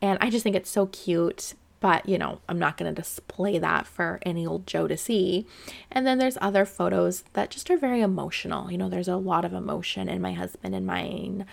And 0.00 0.18
I 0.20 0.30
just 0.30 0.42
think 0.44 0.54
it's 0.54 0.70
so 0.70 0.86
cute 0.86 1.54
but 1.80 2.08
you 2.08 2.18
know, 2.18 2.40
I'm 2.48 2.58
not 2.58 2.76
going 2.76 2.92
to 2.92 3.00
display 3.00 3.58
that 3.58 3.86
for 3.86 4.18
any 4.22 4.46
old 4.46 4.66
Joe 4.66 4.88
to 4.88 4.96
see. 4.96 5.46
And 5.90 6.06
then 6.06 6.18
there's 6.18 6.38
other 6.40 6.64
photos 6.64 7.24
that 7.34 7.50
just 7.50 7.70
are 7.70 7.76
very 7.76 8.00
emotional. 8.00 8.70
You 8.70 8.78
know, 8.78 8.88
there's 8.88 9.08
a 9.08 9.16
lot 9.16 9.44
of 9.44 9.52
emotion 9.52 10.08
in 10.08 10.20
my 10.20 10.32
husband 10.32 10.74
and 10.74 10.86
mine 10.86 11.46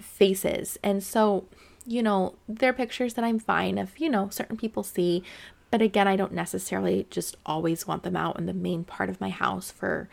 faces. 0.00 0.78
And 0.82 1.02
so, 1.02 1.44
you 1.86 2.02
know, 2.02 2.34
they're 2.48 2.72
pictures 2.72 3.14
that 3.14 3.24
I'm 3.24 3.38
fine 3.38 3.78
if, 3.78 4.00
you 4.00 4.08
know, 4.08 4.28
certain 4.30 4.56
people 4.56 4.82
see. 4.82 5.22
But 5.70 5.82
again, 5.82 6.06
I 6.06 6.16
don't 6.16 6.32
necessarily 6.32 7.06
just 7.10 7.36
always 7.46 7.86
want 7.86 8.02
them 8.02 8.16
out 8.16 8.38
in 8.38 8.46
the 8.46 8.52
main 8.52 8.84
part 8.84 9.08
of 9.08 9.20
my 9.20 9.30
house 9.30 9.70
for 9.70 10.08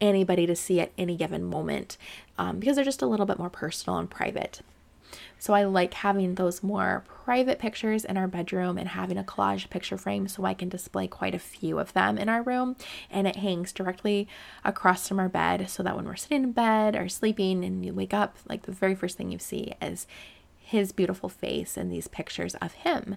anybody 0.00 0.46
to 0.46 0.56
see 0.56 0.80
at 0.80 0.92
any 0.96 1.16
given 1.16 1.44
moment 1.44 1.96
um, 2.38 2.58
because 2.58 2.76
they're 2.76 2.84
just 2.84 3.02
a 3.02 3.06
little 3.06 3.26
bit 3.26 3.38
more 3.38 3.50
personal 3.50 3.98
and 3.98 4.08
private. 4.08 4.60
So 5.38 5.54
I 5.54 5.64
like 5.64 5.94
having 5.94 6.34
those 6.34 6.62
more 6.62 7.04
private 7.24 7.58
pictures 7.58 8.04
in 8.04 8.16
our 8.16 8.28
bedroom 8.28 8.76
and 8.76 8.88
having 8.88 9.16
a 9.16 9.24
collage 9.24 9.70
picture 9.70 9.96
frame 9.96 10.28
so 10.28 10.44
I 10.44 10.54
can 10.54 10.68
display 10.68 11.06
quite 11.08 11.34
a 11.34 11.38
few 11.38 11.78
of 11.78 11.92
them 11.92 12.18
in 12.18 12.28
our 12.28 12.42
room. 12.42 12.76
And 13.10 13.26
it 13.26 13.36
hangs 13.36 13.72
directly 13.72 14.28
across 14.64 15.08
from 15.08 15.18
our 15.18 15.28
bed 15.28 15.70
so 15.70 15.82
that 15.82 15.96
when 15.96 16.04
we're 16.04 16.16
sitting 16.16 16.44
in 16.44 16.52
bed 16.52 16.96
or 16.96 17.08
sleeping 17.08 17.64
and 17.64 17.84
you 17.84 17.94
wake 17.94 18.14
up, 18.14 18.36
like 18.48 18.62
the 18.62 18.72
very 18.72 18.94
first 18.94 19.16
thing 19.16 19.30
you 19.30 19.38
see 19.38 19.72
is 19.80 20.06
his 20.58 20.92
beautiful 20.92 21.28
face 21.28 21.76
and 21.76 21.90
these 21.90 22.08
pictures 22.08 22.54
of 22.56 22.72
him. 22.74 23.16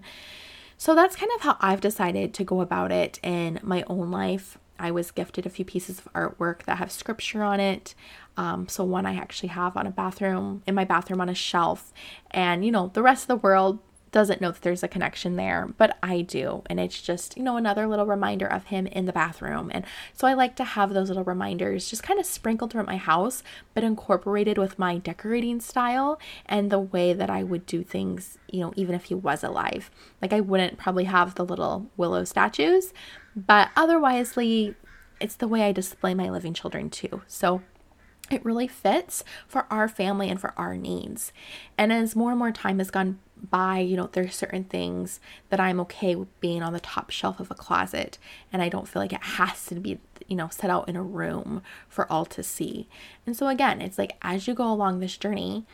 So 0.76 0.94
that's 0.94 1.16
kind 1.16 1.30
of 1.36 1.42
how 1.42 1.56
I've 1.60 1.80
decided 1.80 2.34
to 2.34 2.44
go 2.44 2.60
about 2.60 2.90
it 2.90 3.20
in 3.22 3.60
my 3.62 3.84
own 3.86 4.10
life. 4.10 4.58
I 4.78 4.90
was 4.90 5.10
gifted 5.10 5.46
a 5.46 5.50
few 5.50 5.64
pieces 5.64 5.98
of 5.98 6.12
artwork 6.12 6.64
that 6.64 6.78
have 6.78 6.90
scripture 6.90 7.42
on 7.42 7.60
it. 7.60 7.94
Um, 8.36 8.68
so 8.68 8.84
one 8.84 9.06
I 9.06 9.14
actually 9.14 9.50
have 9.50 9.76
on 9.76 9.86
a 9.86 9.90
bathroom 9.90 10.62
in 10.66 10.74
my 10.74 10.84
bathroom 10.84 11.20
on 11.20 11.28
a 11.28 11.34
shelf, 11.34 11.92
and 12.30 12.64
you 12.64 12.72
know 12.72 12.90
the 12.92 13.02
rest 13.02 13.24
of 13.24 13.28
the 13.28 13.36
world 13.36 13.78
doesn't 14.14 14.40
know 14.40 14.52
that 14.52 14.62
there's 14.62 14.84
a 14.84 14.88
connection 14.88 15.34
there, 15.34 15.68
but 15.76 15.98
I 16.00 16.20
do. 16.20 16.62
And 16.66 16.78
it's 16.78 17.02
just, 17.02 17.36
you 17.36 17.42
know, 17.42 17.56
another 17.56 17.88
little 17.88 18.06
reminder 18.06 18.46
of 18.46 18.66
him 18.66 18.86
in 18.86 19.06
the 19.06 19.12
bathroom. 19.12 19.72
And 19.74 19.84
so 20.12 20.28
I 20.28 20.34
like 20.34 20.54
to 20.54 20.62
have 20.62 20.94
those 20.94 21.08
little 21.08 21.24
reminders 21.24 21.90
just 21.90 22.04
kind 22.04 22.20
of 22.20 22.24
sprinkled 22.24 22.70
throughout 22.70 22.86
my 22.86 22.96
house, 22.96 23.42
but 23.74 23.82
incorporated 23.82 24.56
with 24.56 24.78
my 24.78 24.98
decorating 24.98 25.58
style 25.58 26.20
and 26.46 26.70
the 26.70 26.78
way 26.78 27.12
that 27.12 27.28
I 27.28 27.42
would 27.42 27.66
do 27.66 27.82
things, 27.82 28.38
you 28.48 28.60
know, 28.60 28.72
even 28.76 28.94
if 28.94 29.06
he 29.06 29.16
was 29.16 29.42
alive. 29.42 29.90
Like 30.22 30.32
I 30.32 30.38
wouldn't 30.38 30.78
probably 30.78 31.04
have 31.04 31.34
the 31.34 31.44
little 31.44 31.90
willow 31.96 32.22
statues, 32.22 32.92
but 33.34 33.70
otherwise, 33.74 34.34
it's 34.38 35.34
the 35.34 35.48
way 35.48 35.64
I 35.64 35.72
display 35.72 36.14
my 36.14 36.30
living 36.30 36.54
children 36.54 36.88
too. 36.88 37.22
So 37.26 37.62
it 38.30 38.44
really 38.44 38.68
fits 38.68 39.24
for 39.48 39.66
our 39.70 39.88
family 39.88 40.30
and 40.30 40.40
for 40.40 40.54
our 40.56 40.76
needs. 40.76 41.32
And 41.76 41.92
as 41.92 42.14
more 42.14 42.30
and 42.30 42.38
more 42.38 42.52
time 42.52 42.78
has 42.78 42.92
gone 42.92 43.18
by, 43.50 43.78
you 43.78 43.96
know, 43.96 44.08
there's 44.12 44.34
certain 44.34 44.64
things 44.64 45.20
that 45.50 45.60
I'm 45.60 45.80
okay 45.80 46.14
with 46.14 46.40
being 46.40 46.62
on 46.62 46.72
the 46.72 46.80
top 46.80 47.10
shelf 47.10 47.40
of 47.40 47.50
a 47.50 47.54
closet 47.54 48.18
and 48.52 48.62
I 48.62 48.68
don't 48.68 48.88
feel 48.88 49.02
like 49.02 49.12
it 49.12 49.22
has 49.22 49.66
to 49.66 49.76
be, 49.76 49.98
you 50.28 50.36
know, 50.36 50.48
set 50.48 50.70
out 50.70 50.88
in 50.88 50.96
a 50.96 51.02
room 51.02 51.62
for 51.88 52.10
all 52.10 52.24
to 52.26 52.42
see. 52.42 52.88
And 53.26 53.36
so 53.36 53.48
again, 53.48 53.80
it's 53.80 53.98
like 53.98 54.16
as 54.22 54.46
you 54.46 54.54
go 54.54 54.70
along 54.70 55.00
this 55.00 55.16
journey, 55.16 55.64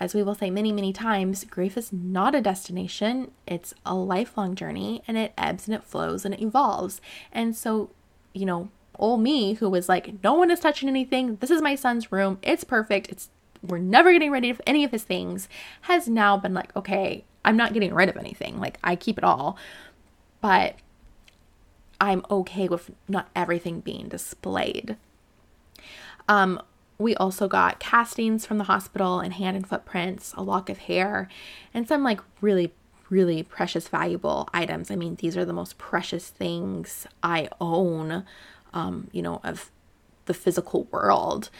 as 0.00 0.14
we 0.14 0.22
will 0.22 0.34
say 0.34 0.50
many, 0.50 0.72
many 0.72 0.92
times, 0.92 1.44
grief 1.44 1.76
is 1.76 1.92
not 1.92 2.34
a 2.34 2.40
destination, 2.40 3.30
it's 3.46 3.72
a 3.86 3.94
lifelong 3.94 4.54
journey 4.54 5.02
and 5.06 5.16
it 5.16 5.32
ebbs 5.38 5.68
and 5.68 5.74
it 5.74 5.84
flows 5.84 6.24
and 6.24 6.34
it 6.34 6.42
evolves. 6.42 7.00
And 7.30 7.54
so, 7.54 7.90
you 8.32 8.44
know, 8.46 8.70
old 8.98 9.20
me 9.20 9.54
who 9.54 9.68
was 9.68 9.88
like, 9.88 10.22
no 10.22 10.34
one 10.34 10.50
is 10.50 10.60
touching 10.60 10.88
anything. 10.88 11.36
This 11.36 11.50
is 11.50 11.62
my 11.62 11.74
son's 11.74 12.10
room. 12.10 12.38
It's 12.42 12.64
perfect. 12.64 13.08
It's 13.10 13.30
we're 13.62 13.78
never 13.78 14.12
getting 14.12 14.30
rid 14.30 14.44
of 14.44 14.60
any 14.66 14.84
of 14.84 14.90
his 14.90 15.04
things 15.04 15.48
has 15.82 16.08
now 16.08 16.36
been 16.36 16.54
like, 16.54 16.74
okay, 16.76 17.24
I'm 17.44 17.56
not 17.56 17.72
getting 17.72 17.94
rid 17.94 18.08
of 18.08 18.16
anything. 18.16 18.58
Like 18.58 18.78
I 18.82 18.96
keep 18.96 19.18
it 19.18 19.24
all. 19.24 19.56
But 20.40 20.76
I'm 22.00 22.24
okay 22.30 22.68
with 22.68 22.90
not 23.08 23.28
everything 23.36 23.80
being 23.80 24.08
displayed. 24.08 24.96
Um, 26.28 26.60
we 26.98 27.14
also 27.16 27.48
got 27.48 27.78
castings 27.78 28.44
from 28.44 28.58
the 28.58 28.64
hospital 28.64 29.20
and 29.20 29.34
hand 29.34 29.56
and 29.56 29.66
footprints, 29.66 30.34
a 30.36 30.42
lock 30.42 30.68
of 30.68 30.78
hair, 30.78 31.28
and 31.72 31.86
some 31.86 32.02
like 32.02 32.20
really, 32.40 32.72
really 33.08 33.42
precious, 33.42 33.88
valuable 33.88 34.48
items. 34.52 34.90
I 34.90 34.96
mean, 34.96 35.16
these 35.16 35.36
are 35.36 35.44
the 35.44 35.52
most 35.52 35.78
precious 35.78 36.28
things 36.28 37.06
I 37.22 37.48
own, 37.60 38.24
um, 38.72 39.08
you 39.12 39.22
know, 39.22 39.40
of 39.44 39.70
the 40.26 40.34
physical 40.34 40.84
world. 40.90 41.50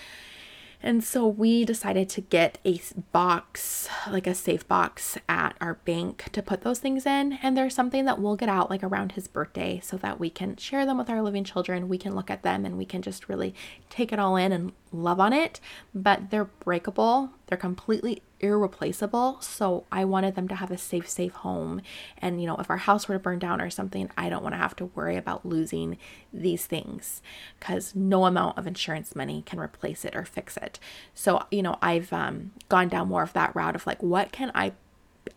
And 0.82 1.04
so 1.04 1.26
we 1.26 1.64
decided 1.64 2.08
to 2.10 2.20
get 2.20 2.58
a 2.64 2.80
box, 3.12 3.88
like 4.10 4.26
a 4.26 4.34
safe 4.34 4.66
box 4.66 5.16
at 5.28 5.56
our 5.60 5.74
bank 5.74 6.24
to 6.32 6.42
put 6.42 6.62
those 6.62 6.80
things 6.80 7.06
in. 7.06 7.38
And 7.42 7.56
there's 7.56 7.74
something 7.74 8.04
that 8.06 8.20
we'll 8.20 8.36
get 8.36 8.48
out 8.48 8.68
like 8.68 8.82
around 8.82 9.12
his 9.12 9.28
birthday 9.28 9.80
so 9.82 9.96
that 9.98 10.18
we 10.18 10.28
can 10.28 10.56
share 10.56 10.84
them 10.84 10.98
with 10.98 11.08
our 11.08 11.22
living 11.22 11.44
children. 11.44 11.88
We 11.88 11.98
can 11.98 12.14
look 12.14 12.30
at 12.30 12.42
them 12.42 12.64
and 12.64 12.76
we 12.76 12.84
can 12.84 13.02
just 13.02 13.28
really 13.28 13.54
take 13.90 14.12
it 14.12 14.18
all 14.18 14.36
in 14.36 14.50
and 14.50 14.72
love 14.90 15.20
on 15.20 15.32
it. 15.32 15.60
But 15.94 16.30
they're 16.30 16.46
breakable, 16.46 17.30
they're 17.52 17.58
completely 17.58 18.22
irreplaceable. 18.40 19.38
So 19.42 19.84
I 19.92 20.06
wanted 20.06 20.36
them 20.36 20.48
to 20.48 20.54
have 20.54 20.70
a 20.70 20.78
safe, 20.78 21.06
safe 21.06 21.34
home. 21.34 21.82
And, 22.16 22.40
you 22.40 22.46
know, 22.46 22.56
if 22.56 22.70
our 22.70 22.78
house 22.78 23.06
were 23.06 23.14
to 23.14 23.18
burn 23.18 23.38
down 23.38 23.60
or 23.60 23.68
something, 23.68 24.08
I 24.16 24.30
don't 24.30 24.42
want 24.42 24.54
to 24.54 24.58
have 24.58 24.74
to 24.76 24.86
worry 24.86 25.18
about 25.18 25.44
losing 25.44 25.98
these 26.32 26.64
things 26.64 27.20
because 27.60 27.94
no 27.94 28.24
amount 28.24 28.56
of 28.56 28.66
insurance 28.66 29.14
money 29.14 29.42
can 29.44 29.60
replace 29.60 30.02
it 30.06 30.16
or 30.16 30.24
fix 30.24 30.56
it. 30.56 30.80
So, 31.12 31.44
you 31.50 31.62
know, 31.62 31.76
I've 31.82 32.10
um, 32.10 32.52
gone 32.70 32.88
down 32.88 33.08
more 33.08 33.22
of 33.22 33.34
that 33.34 33.54
route 33.54 33.76
of 33.76 33.86
like, 33.86 34.02
what 34.02 34.32
can 34.32 34.50
I 34.54 34.72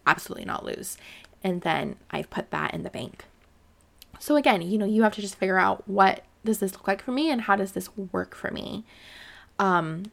absolutely 0.08 0.46
not 0.46 0.64
lose? 0.64 0.98
And 1.44 1.64
then 1.64 1.98
I've 2.12 2.30
put 2.30 2.50
that 2.52 2.74
in 2.74 2.84
the 2.84 2.90
bank. 2.90 3.26
So 4.20 4.38
again, 4.38 4.62
you 4.62 4.78
know, 4.78 4.86
you 4.86 5.04
have 5.04 5.16
to 5.16 5.22
just 5.22 5.36
figure 5.36 5.60
out 5.60 5.86
what 5.86 6.24
does 6.46 6.60
this 6.60 6.72
look 6.72 6.88
like 6.88 7.04
for 7.04 7.12
me 7.12 7.30
and 7.30 7.42
how 7.42 7.58
does 7.58 7.74
this 7.74 7.90
work 7.98 8.34
for 8.36 8.52
me. 8.52 8.86
Um, 9.60 10.12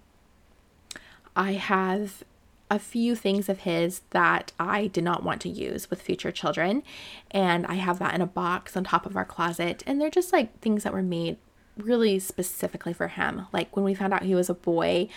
I 1.36 1.52
have 1.52 2.24
a 2.70 2.78
few 2.78 3.14
things 3.14 3.50
of 3.50 3.60
his 3.60 4.00
that 4.10 4.52
I 4.58 4.86
did 4.86 5.04
not 5.04 5.22
want 5.22 5.42
to 5.42 5.48
use 5.48 5.90
with 5.90 6.00
future 6.00 6.32
children. 6.32 6.82
And 7.30 7.66
I 7.66 7.74
have 7.74 7.98
that 7.98 8.14
in 8.14 8.22
a 8.22 8.26
box 8.26 8.76
on 8.76 8.84
top 8.84 9.04
of 9.04 9.14
our 9.14 9.26
closet. 9.26 9.82
And 9.86 10.00
they're 10.00 10.08
just 10.08 10.32
like 10.32 10.58
things 10.60 10.82
that 10.84 10.92
were 10.92 11.02
made 11.02 11.36
really 11.76 12.18
specifically 12.18 12.94
for 12.94 13.08
him. 13.08 13.46
Like 13.52 13.74
when 13.76 13.84
we 13.84 13.94
found 13.94 14.14
out 14.14 14.22
he 14.22 14.34
was 14.34 14.48
a 14.48 14.54
boy, 14.54 15.08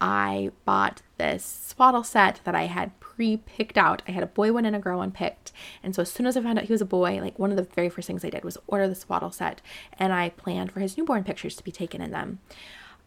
I 0.00 0.50
bought 0.64 1.02
this 1.18 1.44
swaddle 1.44 2.02
set 2.04 2.40
that 2.44 2.54
I 2.56 2.64
had 2.64 2.98
pre 2.98 3.36
picked 3.36 3.78
out. 3.78 4.02
I 4.08 4.10
had 4.10 4.24
a 4.24 4.28
boy 4.28 4.52
one 4.52 4.64
and 4.64 4.74
a 4.74 4.80
girl 4.80 4.98
one 4.98 5.12
picked. 5.12 5.52
And 5.84 5.94
so 5.94 6.02
as 6.02 6.10
soon 6.10 6.26
as 6.26 6.36
I 6.36 6.42
found 6.42 6.58
out 6.58 6.64
he 6.64 6.72
was 6.72 6.80
a 6.80 6.86
boy, 6.86 7.20
like 7.20 7.38
one 7.38 7.50
of 7.50 7.56
the 7.56 7.62
very 7.62 7.88
first 7.88 8.08
things 8.08 8.24
I 8.24 8.30
did 8.30 8.44
was 8.44 8.58
order 8.66 8.88
the 8.88 8.94
swaddle 8.96 9.30
set. 9.30 9.60
And 9.98 10.12
I 10.12 10.30
planned 10.30 10.72
for 10.72 10.80
his 10.80 10.98
newborn 10.98 11.22
pictures 11.22 11.54
to 11.56 11.64
be 11.64 11.70
taken 11.70 12.00
in 12.00 12.10
them. 12.10 12.40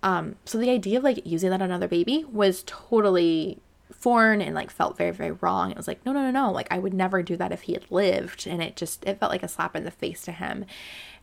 Um, 0.03 0.35
so 0.45 0.57
the 0.57 0.69
idea 0.69 0.97
of 0.97 1.03
like 1.03 1.25
using 1.25 1.49
that 1.49 1.61
on 1.61 1.69
another 1.69 1.87
baby 1.87 2.25
was 2.31 2.63
totally 2.65 3.59
foreign 3.91 4.41
and 4.41 4.53
like 4.53 4.69
felt 4.69 4.97
very 4.97 5.11
very 5.11 5.31
wrong. 5.31 5.71
It 5.71 5.77
was 5.77 5.87
like 5.87 6.05
no 6.05 6.11
no 6.13 6.21
no 6.21 6.31
no. 6.31 6.51
Like 6.51 6.67
i 6.71 6.77
would 6.77 6.93
never 6.93 7.23
do 7.23 7.35
that 7.37 7.51
if 7.51 7.63
he 7.63 7.73
had 7.73 7.89
lived. 7.89 8.45
And 8.47 8.61
it 8.61 8.75
just 8.75 9.05
it 9.05 9.19
felt 9.19 9.31
like 9.31 9.43
a 9.43 9.47
slap 9.47 9.75
in 9.75 9.83
the 9.83 9.91
face 9.91 10.21
to 10.23 10.31
him. 10.31 10.65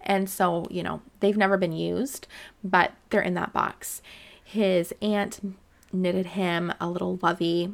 And 0.01 0.29
so 0.29 0.67
you 0.71 0.83
know 0.83 1.03
they've 1.21 1.37
never 1.37 1.57
been 1.57 1.73
used 1.73 2.27
but 2.63 2.93
they're 3.11 3.21
in 3.21 3.35
that 3.35 3.53
box. 3.53 4.03
His 4.43 4.93
aunt 5.01 5.57
knitted 5.93 6.27
him 6.27 6.73
a 6.81 6.89
little 6.89 7.19
lovey 7.23 7.73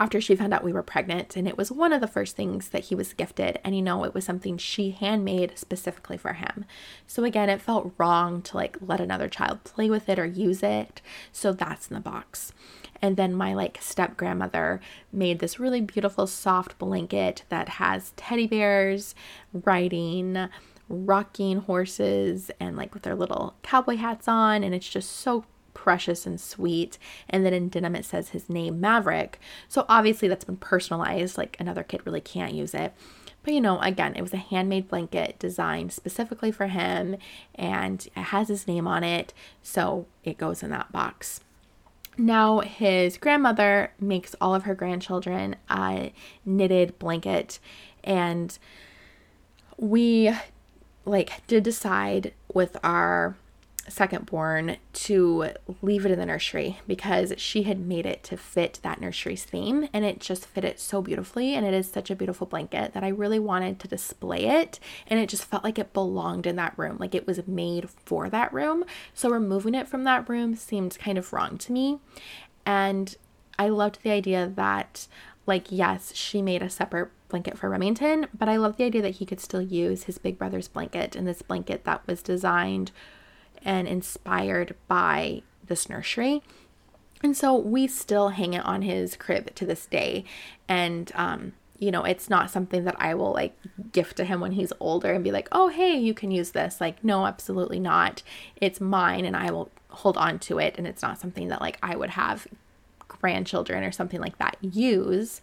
after 0.00 0.20
she 0.20 0.36
found 0.36 0.54
out 0.54 0.64
we 0.64 0.72
were 0.72 0.82
pregnant 0.82 1.36
and 1.36 1.48
it 1.48 1.58
was 1.58 1.72
one 1.72 1.92
of 1.92 2.00
the 2.00 2.06
first 2.06 2.36
things 2.36 2.68
that 2.68 2.84
he 2.84 2.94
was 2.94 3.12
gifted 3.12 3.58
and 3.64 3.74
you 3.74 3.82
know 3.82 4.04
it 4.04 4.14
was 4.14 4.24
something 4.24 4.56
she 4.56 4.90
handmade 4.90 5.52
specifically 5.56 6.16
for 6.16 6.34
him. 6.34 6.64
So 7.06 7.24
again 7.24 7.48
it 7.48 7.60
felt 7.60 7.92
wrong 7.98 8.42
to 8.42 8.56
like 8.56 8.76
let 8.80 9.00
another 9.00 9.28
child 9.28 9.64
play 9.64 9.90
with 9.90 10.08
it 10.08 10.18
or 10.18 10.26
use 10.26 10.62
it. 10.62 11.00
So 11.32 11.52
that's 11.52 11.88
in 11.88 11.94
the 11.94 12.00
box. 12.00 12.52
And 13.00 13.16
then 13.16 13.34
my 13.34 13.54
like 13.54 13.78
step 13.80 14.16
grandmother 14.16 14.80
made 15.12 15.38
this 15.38 15.60
really 15.60 15.80
beautiful 15.80 16.26
soft 16.26 16.78
blanket 16.78 17.44
that 17.48 17.68
has 17.70 18.12
teddy 18.16 18.46
bears 18.46 19.14
riding 19.52 20.48
rocking 20.88 21.58
horses 21.58 22.50
and 22.58 22.76
like 22.76 22.94
with 22.94 23.02
their 23.02 23.14
little 23.14 23.54
cowboy 23.62 23.96
hats 23.96 24.26
on 24.26 24.64
and 24.64 24.74
it's 24.74 24.88
just 24.88 25.10
so 25.10 25.44
precious 25.78 26.26
and 26.26 26.40
sweet. 26.40 26.98
And 27.30 27.46
then 27.46 27.54
in 27.54 27.68
denim, 27.68 27.94
it 27.94 28.04
says 28.04 28.30
his 28.30 28.50
name, 28.50 28.80
Maverick. 28.80 29.38
So 29.68 29.86
obviously, 29.88 30.26
that's 30.26 30.44
been 30.44 30.56
personalized. 30.56 31.38
Like 31.38 31.56
another 31.60 31.84
kid 31.84 32.02
really 32.04 32.20
can't 32.20 32.52
use 32.52 32.74
it. 32.74 32.92
But 33.44 33.54
you 33.54 33.60
know, 33.60 33.78
again, 33.80 34.16
it 34.16 34.22
was 34.22 34.34
a 34.34 34.38
handmade 34.38 34.88
blanket 34.88 35.38
designed 35.38 35.92
specifically 35.92 36.50
for 36.50 36.66
him 36.66 37.16
and 37.54 38.04
it 38.16 38.20
has 38.20 38.48
his 38.48 38.66
name 38.66 38.88
on 38.88 39.04
it. 39.04 39.32
So 39.62 40.06
it 40.24 40.36
goes 40.36 40.64
in 40.64 40.70
that 40.70 40.90
box. 40.90 41.40
Now, 42.18 42.58
his 42.58 43.16
grandmother 43.16 43.92
makes 44.00 44.34
all 44.40 44.56
of 44.56 44.64
her 44.64 44.74
grandchildren 44.74 45.54
a 45.70 46.12
knitted 46.44 46.98
blanket, 46.98 47.60
and 48.02 48.58
we 49.76 50.34
like 51.04 51.46
did 51.46 51.62
decide 51.62 52.34
with 52.52 52.76
our 52.82 53.36
second 53.90 54.26
born 54.26 54.76
to 54.92 55.50
leave 55.82 56.04
it 56.04 56.12
in 56.12 56.18
the 56.18 56.26
nursery 56.26 56.78
because 56.86 57.32
she 57.36 57.62
had 57.64 57.78
made 57.78 58.06
it 58.06 58.22
to 58.24 58.36
fit 58.36 58.78
that 58.82 59.00
nursery's 59.00 59.44
theme 59.44 59.88
and 59.92 60.04
it 60.04 60.20
just 60.20 60.46
fit 60.46 60.64
it 60.64 60.78
so 60.80 61.02
beautifully 61.02 61.54
and 61.54 61.66
it 61.66 61.74
is 61.74 61.90
such 61.90 62.10
a 62.10 62.16
beautiful 62.16 62.46
blanket 62.46 62.92
that 62.92 63.04
I 63.04 63.08
really 63.08 63.38
wanted 63.38 63.78
to 63.80 63.88
display 63.88 64.46
it 64.46 64.78
and 65.06 65.18
it 65.18 65.28
just 65.28 65.44
felt 65.44 65.64
like 65.64 65.78
it 65.78 65.92
belonged 65.92 66.46
in 66.46 66.56
that 66.56 66.78
room 66.78 66.96
like 66.98 67.14
it 67.14 67.26
was 67.26 67.46
made 67.46 67.88
for 67.90 68.28
that 68.30 68.52
room. 68.52 68.84
So 69.14 69.30
removing 69.30 69.74
it 69.74 69.88
from 69.88 70.04
that 70.04 70.28
room 70.28 70.54
seemed 70.54 70.98
kind 70.98 71.18
of 71.18 71.32
wrong 71.32 71.58
to 71.58 71.72
me 71.72 71.98
and 72.66 73.16
I 73.58 73.68
loved 73.68 74.02
the 74.02 74.10
idea 74.10 74.50
that 74.54 75.08
like 75.46 75.66
yes 75.70 76.14
she 76.14 76.42
made 76.42 76.62
a 76.62 76.70
separate 76.70 77.10
blanket 77.28 77.58
for 77.58 77.68
Remington 77.68 78.26
but 78.36 78.48
I 78.48 78.56
love 78.56 78.76
the 78.76 78.84
idea 78.84 79.02
that 79.02 79.16
he 79.16 79.26
could 79.26 79.40
still 79.40 79.62
use 79.62 80.04
his 80.04 80.18
big 80.18 80.38
brother's 80.38 80.68
blanket 80.68 81.16
and 81.16 81.26
this 81.26 81.42
blanket 81.42 81.84
that 81.84 82.06
was 82.06 82.22
designed 82.22 82.90
and 83.64 83.88
inspired 83.88 84.74
by 84.86 85.42
this 85.66 85.88
nursery. 85.88 86.42
And 87.22 87.36
so 87.36 87.56
we 87.56 87.86
still 87.86 88.30
hang 88.30 88.54
it 88.54 88.64
on 88.64 88.82
his 88.82 89.16
crib 89.16 89.54
to 89.56 89.66
this 89.66 89.86
day. 89.86 90.24
And, 90.68 91.10
um, 91.14 91.52
you 91.78 91.90
know, 91.90 92.04
it's 92.04 92.30
not 92.30 92.50
something 92.50 92.84
that 92.84 92.96
I 92.98 93.14
will 93.14 93.32
like 93.32 93.56
gift 93.92 94.16
to 94.18 94.24
him 94.24 94.40
when 94.40 94.52
he's 94.52 94.72
older 94.80 95.12
and 95.12 95.24
be 95.24 95.32
like, 95.32 95.48
oh, 95.52 95.68
hey, 95.68 95.96
you 95.96 96.14
can 96.14 96.30
use 96.30 96.50
this. 96.50 96.80
Like, 96.80 97.02
no, 97.02 97.26
absolutely 97.26 97.80
not. 97.80 98.22
It's 98.60 98.80
mine 98.80 99.24
and 99.24 99.36
I 99.36 99.50
will 99.50 99.70
hold 99.88 100.16
on 100.16 100.38
to 100.40 100.58
it. 100.58 100.74
And 100.78 100.86
it's 100.86 101.02
not 101.02 101.20
something 101.20 101.48
that 101.48 101.60
like 101.60 101.78
I 101.82 101.96
would 101.96 102.10
have 102.10 102.46
grandchildren 103.06 103.82
or 103.84 103.92
something 103.92 104.20
like 104.20 104.38
that 104.38 104.56
use. 104.60 105.40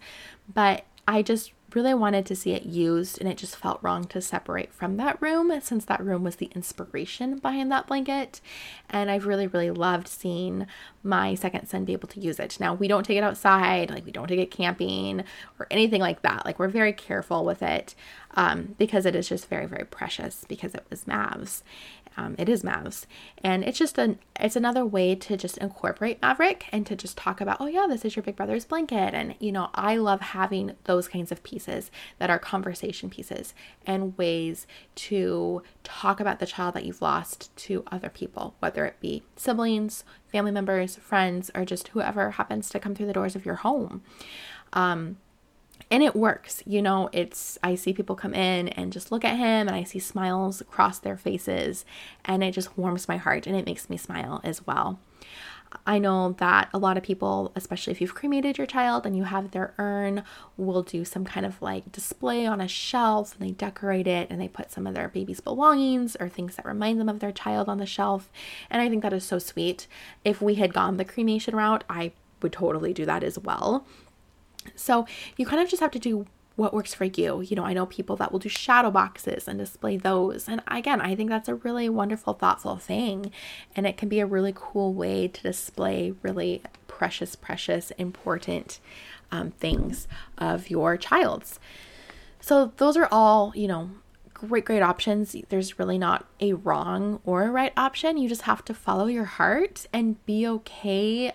But 0.52 0.84
I 1.08 1.22
just 1.22 1.52
really 1.74 1.94
wanted 1.94 2.24
to 2.26 2.36
see 2.36 2.52
it 2.52 2.64
used 2.64 3.20
and 3.20 3.28
it 3.28 3.36
just 3.36 3.56
felt 3.56 3.82
wrong 3.82 4.04
to 4.04 4.20
separate 4.20 4.72
from 4.72 4.96
that 4.96 5.20
room 5.20 5.52
since 5.60 5.84
that 5.84 6.04
room 6.04 6.22
was 6.22 6.36
the 6.36 6.50
inspiration 6.54 7.38
behind 7.38 7.70
that 7.72 7.86
blanket. 7.86 8.40
And 8.88 9.10
I've 9.10 9.26
really, 9.26 9.46
really 9.46 9.70
loved 9.70 10.08
seeing 10.08 10.66
my 11.02 11.34
second 11.34 11.68
son 11.68 11.84
be 11.84 11.92
able 11.92 12.08
to 12.08 12.20
use 12.20 12.38
it. 12.38 12.58
Now, 12.60 12.74
we 12.74 12.88
don't 12.88 13.04
take 13.04 13.18
it 13.18 13.24
outside, 13.24 13.90
like, 13.90 14.06
we 14.06 14.12
don't 14.12 14.28
take 14.28 14.40
it 14.40 14.50
camping 14.50 15.24
or 15.58 15.66
anything 15.70 16.00
like 16.00 16.22
that. 16.22 16.44
Like, 16.44 16.58
we're 16.58 16.68
very 16.68 16.92
careful 16.92 17.44
with 17.44 17.62
it 17.62 17.94
um, 18.34 18.74
because 18.78 19.06
it 19.06 19.14
is 19.16 19.28
just 19.28 19.48
very, 19.48 19.66
very 19.66 19.84
precious 19.84 20.44
because 20.48 20.74
it 20.74 20.84
was 20.90 21.04
Mavs. 21.04 21.62
Um, 22.16 22.34
it 22.38 22.48
is 22.48 22.62
Mavs, 22.62 23.06
and 23.42 23.64
it's 23.64 23.78
just 23.78 23.98
an 23.98 24.18
it's 24.40 24.56
another 24.56 24.84
way 24.84 25.14
to 25.14 25.36
just 25.36 25.58
incorporate 25.58 26.20
Maverick 26.22 26.66
and 26.72 26.86
to 26.86 26.96
just 26.96 27.16
talk 27.16 27.40
about 27.40 27.58
oh 27.60 27.66
yeah 27.66 27.86
this 27.88 28.04
is 28.04 28.16
your 28.16 28.22
big 28.22 28.36
brother's 28.36 28.64
blanket 28.64 29.14
and 29.14 29.34
you 29.38 29.52
know 29.52 29.70
I 29.74 29.96
love 29.96 30.20
having 30.20 30.72
those 30.84 31.08
kinds 31.08 31.32
of 31.32 31.42
pieces 31.42 31.90
that 32.18 32.30
are 32.30 32.38
conversation 32.38 33.10
pieces 33.10 33.54
and 33.86 34.16
ways 34.18 34.66
to 34.96 35.62
talk 35.84 36.20
about 36.20 36.38
the 36.38 36.46
child 36.46 36.74
that 36.74 36.84
you've 36.84 37.02
lost 37.02 37.54
to 37.56 37.84
other 37.90 38.08
people 38.08 38.54
whether 38.60 38.84
it 38.84 39.00
be 39.00 39.22
siblings, 39.36 40.04
family 40.26 40.50
members, 40.50 40.96
friends, 40.96 41.50
or 41.54 41.64
just 41.64 41.88
whoever 41.88 42.32
happens 42.32 42.68
to 42.70 42.80
come 42.80 42.94
through 42.94 43.06
the 43.06 43.12
doors 43.12 43.36
of 43.36 43.44
your 43.46 43.56
home. 43.56 44.02
Um, 44.72 45.16
and 45.90 46.02
it 46.02 46.16
works 46.16 46.62
you 46.66 46.82
know 46.82 47.08
it's 47.12 47.58
i 47.62 47.74
see 47.74 47.92
people 47.92 48.16
come 48.16 48.34
in 48.34 48.68
and 48.68 48.92
just 48.92 49.12
look 49.12 49.24
at 49.24 49.36
him 49.36 49.66
and 49.66 49.72
i 49.72 49.82
see 49.82 49.98
smiles 49.98 50.60
across 50.60 50.98
their 50.98 51.16
faces 51.16 51.84
and 52.24 52.42
it 52.42 52.52
just 52.52 52.76
warms 52.76 53.08
my 53.08 53.16
heart 53.16 53.46
and 53.46 53.56
it 53.56 53.66
makes 53.66 53.88
me 53.88 53.96
smile 53.96 54.40
as 54.44 54.66
well 54.66 54.98
I 55.84 55.98
know 55.98 56.32
that 56.38 56.68
a 56.72 56.78
lot 56.78 56.96
of 56.96 57.02
people, 57.02 57.52
especially 57.56 57.90
if 57.90 58.00
you've 58.00 58.14
cremated 58.14 58.56
your 58.56 58.66
child 58.66 59.04
and 59.04 59.16
you 59.16 59.24
have 59.24 59.50
their 59.50 59.74
urn, 59.78 60.22
will 60.56 60.82
do 60.82 61.04
some 61.04 61.24
kind 61.24 61.44
of 61.44 61.60
like 61.60 61.90
display 61.92 62.46
on 62.46 62.60
a 62.60 62.68
shelf 62.68 63.34
and 63.34 63.46
they 63.46 63.52
decorate 63.52 64.06
it 64.06 64.28
and 64.30 64.40
they 64.40 64.48
put 64.48 64.70
some 64.70 64.86
of 64.86 64.94
their 64.94 65.08
baby's 65.08 65.40
belongings 65.40 66.16
or 66.18 66.28
things 66.28 66.56
that 66.56 66.64
remind 66.64 67.00
them 67.00 67.08
of 67.08 67.20
their 67.20 67.32
child 67.32 67.68
on 67.68 67.78
the 67.78 67.86
shelf. 67.86 68.30
And 68.70 68.80
I 68.80 68.88
think 68.88 69.02
that 69.02 69.12
is 69.12 69.24
so 69.24 69.38
sweet. 69.38 69.86
If 70.24 70.40
we 70.40 70.54
had 70.54 70.72
gone 70.72 70.96
the 70.96 71.04
cremation 71.04 71.56
route, 71.56 71.84
I 71.90 72.12
would 72.42 72.52
totally 72.52 72.92
do 72.92 73.04
that 73.06 73.24
as 73.24 73.38
well. 73.38 73.86
So 74.74 75.06
you 75.36 75.46
kind 75.46 75.62
of 75.62 75.68
just 75.68 75.80
have 75.80 75.90
to 75.92 75.98
do 75.98 76.26
what 76.56 76.72
works 76.72 76.94
for 76.94 77.04
you. 77.04 77.42
You 77.42 77.54
know, 77.54 77.64
I 77.64 77.74
know 77.74 77.86
people 77.86 78.16
that 78.16 78.32
will 78.32 78.38
do 78.38 78.48
shadow 78.48 78.90
boxes 78.90 79.46
and 79.46 79.58
display 79.58 79.98
those. 79.98 80.48
And 80.48 80.62
again, 80.66 81.00
I 81.00 81.14
think 81.14 81.30
that's 81.30 81.48
a 81.48 81.54
really 81.54 81.88
wonderful, 81.88 82.32
thoughtful 82.32 82.76
thing. 82.76 83.30
And 83.76 83.86
it 83.86 83.96
can 83.96 84.08
be 84.08 84.20
a 84.20 84.26
really 84.26 84.52
cool 84.54 84.94
way 84.94 85.28
to 85.28 85.42
display 85.42 86.14
really 86.22 86.62
precious, 86.88 87.36
precious, 87.36 87.90
important 87.92 88.80
um, 89.30 89.50
things 89.52 90.08
of 90.38 90.70
your 90.70 90.96
child's. 90.96 91.60
So 92.40 92.72
those 92.78 92.96
are 92.96 93.08
all, 93.12 93.52
you 93.54 93.68
know, 93.68 93.90
great, 94.32 94.64
great 94.64 94.82
options. 94.82 95.36
There's 95.48 95.78
really 95.78 95.98
not 95.98 96.26
a 96.40 96.54
wrong 96.54 97.20
or 97.24 97.44
a 97.44 97.50
right 97.50 97.72
option. 97.76 98.16
You 98.16 98.28
just 98.28 98.42
have 98.42 98.64
to 98.66 98.74
follow 98.74 99.06
your 99.06 99.24
heart 99.24 99.86
and 99.92 100.24
be 100.24 100.46
okay 100.46 101.32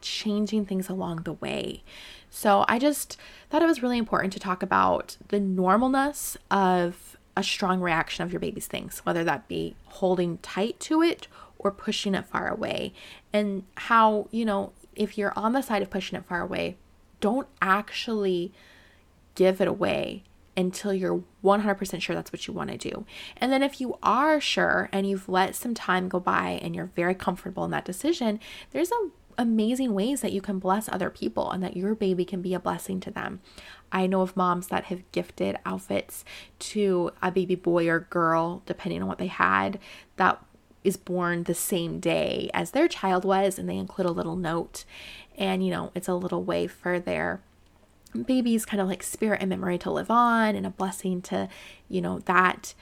changing 0.00 0.66
things 0.66 0.88
along 0.88 1.22
the 1.22 1.34
way. 1.34 1.82
So 2.30 2.64
I 2.68 2.78
just 2.78 3.16
thought 3.50 3.62
it 3.62 3.66
was 3.66 3.82
really 3.82 3.98
important 3.98 4.32
to 4.34 4.40
talk 4.40 4.62
about 4.62 5.16
the 5.28 5.40
normalness 5.40 6.36
of 6.50 7.16
a 7.36 7.42
strong 7.42 7.80
reaction 7.80 8.24
of 8.24 8.32
your 8.32 8.40
baby's 8.40 8.66
things, 8.66 8.98
whether 9.00 9.24
that 9.24 9.48
be 9.48 9.76
holding 9.84 10.38
tight 10.38 10.80
to 10.80 11.02
it 11.02 11.28
or 11.58 11.70
pushing 11.70 12.14
it 12.14 12.26
far 12.26 12.48
away, 12.48 12.92
and 13.32 13.64
how, 13.76 14.28
you 14.30 14.44
know, 14.44 14.72
if 14.94 15.16
you're 15.16 15.32
on 15.36 15.52
the 15.52 15.62
side 15.62 15.82
of 15.82 15.90
pushing 15.90 16.18
it 16.18 16.24
far 16.24 16.40
away, 16.40 16.76
don't 17.20 17.48
actually 17.62 18.52
give 19.34 19.60
it 19.60 19.68
away 19.68 20.24
until 20.56 20.92
you're 20.92 21.22
100% 21.44 22.02
sure 22.02 22.16
that's 22.16 22.32
what 22.32 22.48
you 22.48 22.52
want 22.52 22.70
to 22.70 22.76
do. 22.76 23.06
And 23.36 23.52
then 23.52 23.62
if 23.62 23.80
you 23.80 23.96
are 24.02 24.40
sure 24.40 24.88
and 24.92 25.08
you've 25.08 25.28
let 25.28 25.54
some 25.54 25.72
time 25.72 26.08
go 26.08 26.18
by 26.18 26.58
and 26.60 26.74
you're 26.74 26.90
very 26.96 27.14
comfortable 27.14 27.64
in 27.64 27.70
that 27.70 27.84
decision, 27.84 28.40
there's 28.72 28.90
a 28.90 29.08
amazing 29.38 29.94
ways 29.94 30.20
that 30.20 30.32
you 30.32 30.40
can 30.40 30.58
bless 30.58 30.88
other 30.88 31.08
people 31.08 31.50
and 31.50 31.62
that 31.62 31.76
your 31.76 31.94
baby 31.94 32.24
can 32.24 32.42
be 32.42 32.52
a 32.52 32.60
blessing 32.60 32.98
to 33.00 33.10
them. 33.10 33.40
I 33.90 34.06
know 34.06 34.20
of 34.20 34.36
moms 34.36 34.66
that 34.66 34.84
have 34.84 35.10
gifted 35.12 35.56
outfits 35.64 36.24
to 36.58 37.12
a 37.22 37.30
baby 37.30 37.54
boy 37.54 37.88
or 37.88 38.00
girl, 38.00 38.62
depending 38.66 39.00
on 39.00 39.08
what 39.08 39.18
they 39.18 39.28
had, 39.28 39.78
that 40.16 40.44
is 40.84 40.96
born 40.96 41.44
the 41.44 41.54
same 41.54 42.00
day 42.00 42.50
as 42.52 42.72
their 42.72 42.88
child 42.88 43.24
was, 43.24 43.58
and 43.58 43.68
they 43.68 43.76
include 43.76 44.06
a 44.06 44.12
little 44.12 44.36
note. 44.36 44.84
And, 45.36 45.64
you 45.64 45.70
know, 45.70 45.92
it's 45.94 46.08
a 46.08 46.14
little 46.14 46.42
way 46.42 46.66
for 46.66 46.98
their 46.98 47.40
baby's 48.26 48.64
kind 48.64 48.80
of 48.80 48.88
like 48.88 49.02
spirit 49.02 49.40
and 49.40 49.50
memory 49.50 49.78
to 49.78 49.90
live 49.90 50.10
on 50.10 50.56
and 50.56 50.66
a 50.66 50.70
blessing 50.70 51.22
to, 51.22 51.48
you 51.88 52.00
know, 52.00 52.18
that 52.20 52.74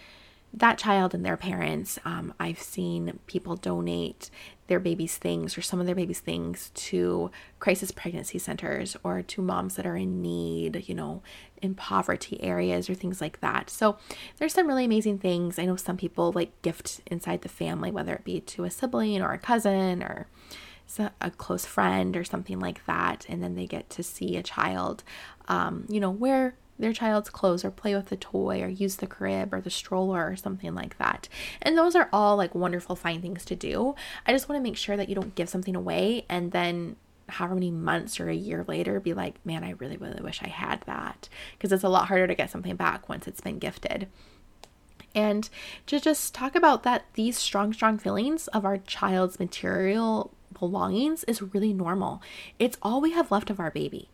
that 0.55 0.79
child 0.79 1.15
and 1.15 1.25
their 1.25 1.37
parents. 1.37 1.99
Um, 2.05 2.33
I've 2.41 2.61
seen 2.61 3.19
people 3.27 3.57
donate 3.57 4.31
their 4.67 4.81
baby's 4.81 5.17
things 5.17 5.57
or 5.57 5.63
some 5.63 5.81
of 5.81 5.87
their 5.87 5.95
baby's 5.95 6.21
things 6.21 6.71
to 6.75 7.31
crisis 7.61 7.91
pregnancy 7.91 8.39
centers 8.39 8.97
or 9.05 9.23
to 9.23 9.43
moms 9.43 9.77
that 9.77 9.87
are 9.87 9.97
in 9.97 10.21
need, 10.21 10.85
you 10.89 10.95
know, 10.95 11.23
in 11.63 11.75
poverty 11.75 12.43
areas 12.43 12.91
or 12.91 12.95
things 12.95 13.21
like 13.21 13.41
that. 13.41 13.71
So 13.71 13.97
there's 14.39 14.53
some 14.53 14.67
really 14.67 14.85
amazing 14.85 15.19
things. 15.19 15.59
I 15.59 15.65
know 15.65 15.77
some 15.77 15.97
people 15.97 16.33
like 16.33 16.61
gift 16.63 17.01
inside 17.07 17.43
the 17.43 17.49
family, 17.49 17.91
whether 17.91 18.15
it 18.15 18.25
be 18.25 18.41
to 18.41 18.65
a 18.65 18.71
sibling 18.71 19.23
or 19.23 19.33
a 19.33 19.39
cousin 19.39 20.03
or 20.03 20.27
a 21.21 21.31
close 21.31 21.65
friend 21.65 22.17
or 22.17 22.25
something 22.25 22.61
like 22.61 22.85
that. 22.87 23.27
And 23.29 23.43
then 23.43 23.55
they 23.55 23.67
get 23.67 23.91
to 23.91 24.03
see 24.03 24.37
a 24.37 24.43
child, 24.43 25.03
um, 25.49 25.87
you 25.89 26.01
know, 26.01 26.11
where 26.11 26.55
their 26.79 26.93
child's 26.93 27.31
clothes 27.31 27.65
or 27.65 27.71
play 27.71 27.95
with 27.95 28.07
the 28.07 28.17
toy 28.17 28.63
or 28.63 28.69
use 28.69 28.97
the 28.97 29.07
crib 29.07 29.53
or 29.53 29.61
the 29.61 29.71
stroller 29.71 30.29
or 30.29 30.37
something 30.37 30.75
like 30.75 30.99
that. 30.99 31.29
And 31.63 31.77
those 31.77 31.95
are 31.97 32.09
all 32.13 32.37
like 32.37 32.55
wonderful, 32.55 32.97
fine 32.97 33.23
things 33.23 33.45
to 33.47 33.57
do. 33.57 33.95
I 34.27 34.33
just 34.33 34.49
want 34.49 34.59
to 34.59 34.63
make 34.63 34.77
sure 34.77 34.97
that 34.97 35.09
you 35.09 35.15
don't 35.15 35.35
give 35.35 35.49
something 35.49 35.77
away 35.77 36.25
and 36.29 36.53
then 36.53 36.97
however 37.29 37.55
many 37.55 37.71
months 37.71 38.21
or 38.21 38.29
a 38.29 38.35
year 38.35 38.65
later 38.69 39.01
be 39.01 39.15
like, 39.15 39.45
man, 39.45 39.65
I 39.65 39.71
really, 39.71 39.97
really 39.97 40.23
wish 40.23 40.43
I 40.43 40.49
had 40.49 40.83
that. 40.83 41.29
Because 41.53 41.73
it's 41.73 41.85
a 41.85 41.89
lot 41.89 42.09
harder 42.09 42.27
to 42.27 42.35
get 42.35 42.51
something 42.51 42.77
back 42.77 43.09
once 43.09 43.27
it's 43.27 43.41
been 43.41 43.59
gifted. 43.59 44.09
And 45.15 45.49
to 45.87 45.99
just 45.99 46.35
talk 46.35 46.55
about 46.55 46.83
that, 46.83 47.07
these 47.15 47.39
strong, 47.39 47.73
strong 47.73 47.99
feelings 47.99 48.49
of 48.49 48.65
our 48.65 48.77
child's 48.77 49.41
material 49.41 50.31
belongings 50.59 51.25
is 51.25 51.43
really 51.43 51.73
normal. 51.73 52.23
It's 52.59 52.79
all 52.83 53.01
we 53.01 53.13
have 53.13 53.31
left 53.31 53.51
of 53.51 53.59
our 53.59 53.71
baby 53.71 54.09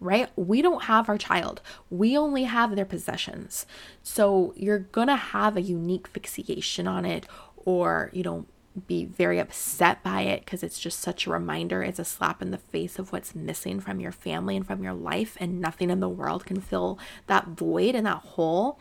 right? 0.00 0.28
We 0.36 0.62
don't 0.62 0.84
have 0.84 1.08
our 1.08 1.18
child, 1.18 1.60
we 1.90 2.16
only 2.16 2.44
have 2.44 2.76
their 2.76 2.84
possessions. 2.84 3.66
So 4.02 4.52
you're 4.56 4.80
gonna 4.80 5.16
have 5.16 5.56
a 5.56 5.62
unique 5.62 6.08
fixation 6.08 6.86
on 6.86 7.04
it, 7.04 7.26
or, 7.56 8.10
you 8.12 8.22
know, 8.22 8.46
be 8.86 9.06
very 9.06 9.38
upset 9.38 10.02
by 10.02 10.22
it 10.22 10.44
because 10.44 10.62
it's 10.62 10.78
just 10.78 11.00
such 11.00 11.26
a 11.26 11.30
reminder. 11.30 11.82
It's 11.82 11.98
a 11.98 12.04
slap 12.04 12.42
in 12.42 12.50
the 12.50 12.58
face 12.58 12.98
of 12.98 13.10
what's 13.10 13.34
missing 13.34 13.80
from 13.80 14.00
your 14.00 14.12
family 14.12 14.54
and 14.56 14.66
from 14.66 14.82
your 14.82 14.92
life, 14.92 15.36
and 15.40 15.60
nothing 15.60 15.90
in 15.90 16.00
the 16.00 16.08
world 16.08 16.44
can 16.44 16.60
fill 16.60 16.98
that 17.26 17.48
void 17.48 17.94
and 17.94 18.06
that 18.06 18.18
hole. 18.18 18.78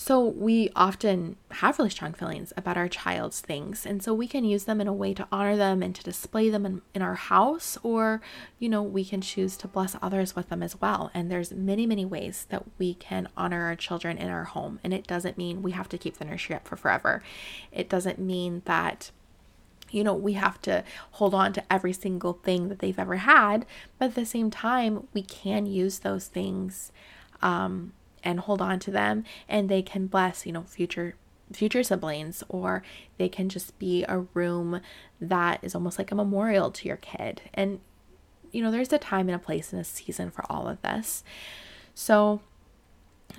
So, 0.00 0.20
we 0.24 0.70
often 0.76 1.34
have 1.50 1.76
really 1.76 1.90
strong 1.90 2.12
feelings 2.12 2.52
about 2.56 2.76
our 2.76 2.86
child's 2.86 3.40
things, 3.40 3.84
and 3.84 4.00
so 4.00 4.14
we 4.14 4.28
can 4.28 4.44
use 4.44 4.62
them 4.62 4.80
in 4.80 4.86
a 4.86 4.92
way 4.92 5.12
to 5.12 5.26
honor 5.32 5.56
them 5.56 5.82
and 5.82 5.92
to 5.92 6.04
display 6.04 6.50
them 6.50 6.64
in, 6.64 6.82
in 6.94 7.02
our 7.02 7.16
house, 7.16 7.76
or 7.82 8.20
you 8.60 8.68
know, 8.68 8.80
we 8.80 9.04
can 9.04 9.20
choose 9.20 9.56
to 9.56 9.66
bless 9.66 9.96
others 10.00 10.36
with 10.36 10.50
them 10.50 10.62
as 10.62 10.80
well. 10.80 11.10
And 11.14 11.32
there's 11.32 11.50
many, 11.50 11.84
many 11.84 12.04
ways 12.04 12.46
that 12.50 12.62
we 12.78 12.94
can 12.94 13.28
honor 13.36 13.64
our 13.64 13.74
children 13.74 14.18
in 14.18 14.28
our 14.28 14.44
home, 14.44 14.78
and 14.84 14.94
it 14.94 15.04
doesn't 15.04 15.36
mean 15.36 15.64
we 15.64 15.72
have 15.72 15.88
to 15.88 15.98
keep 15.98 16.18
the 16.18 16.24
nursery 16.24 16.54
up 16.54 16.68
for 16.68 16.76
forever. 16.76 17.24
It 17.72 17.88
doesn't 17.88 18.20
mean 18.20 18.62
that 18.66 19.10
you 19.90 20.04
know, 20.04 20.14
we 20.14 20.34
have 20.34 20.62
to 20.62 20.84
hold 21.12 21.34
on 21.34 21.52
to 21.54 21.72
every 21.72 21.92
single 21.92 22.34
thing 22.34 22.68
that 22.68 22.78
they've 22.78 23.00
ever 23.00 23.16
had, 23.16 23.66
but 23.98 24.10
at 24.10 24.14
the 24.14 24.26
same 24.26 24.48
time, 24.48 25.08
we 25.12 25.22
can 25.22 25.66
use 25.66 25.98
those 25.98 26.28
things 26.28 26.92
um, 27.42 27.92
and 28.22 28.40
hold 28.40 28.60
on 28.60 28.78
to 28.80 28.90
them 28.90 29.24
and 29.48 29.68
they 29.68 29.82
can 29.82 30.06
bless, 30.06 30.46
you 30.46 30.52
know, 30.52 30.62
future 30.62 31.14
future 31.52 31.82
siblings 31.82 32.44
or 32.50 32.82
they 33.16 33.28
can 33.28 33.48
just 33.48 33.78
be 33.78 34.04
a 34.06 34.18
room 34.34 34.82
that 35.18 35.58
is 35.62 35.74
almost 35.74 35.98
like 35.98 36.12
a 36.12 36.14
memorial 36.14 36.70
to 36.70 36.86
your 36.86 36.98
kid. 36.98 37.42
And 37.54 37.80
you 38.52 38.62
know, 38.62 38.70
there's 38.70 38.92
a 38.92 38.98
time 38.98 39.28
and 39.28 39.36
a 39.36 39.38
place 39.38 39.72
and 39.72 39.80
a 39.80 39.84
season 39.84 40.30
for 40.30 40.44
all 40.50 40.68
of 40.68 40.80
this. 40.82 41.22
So 41.94 42.40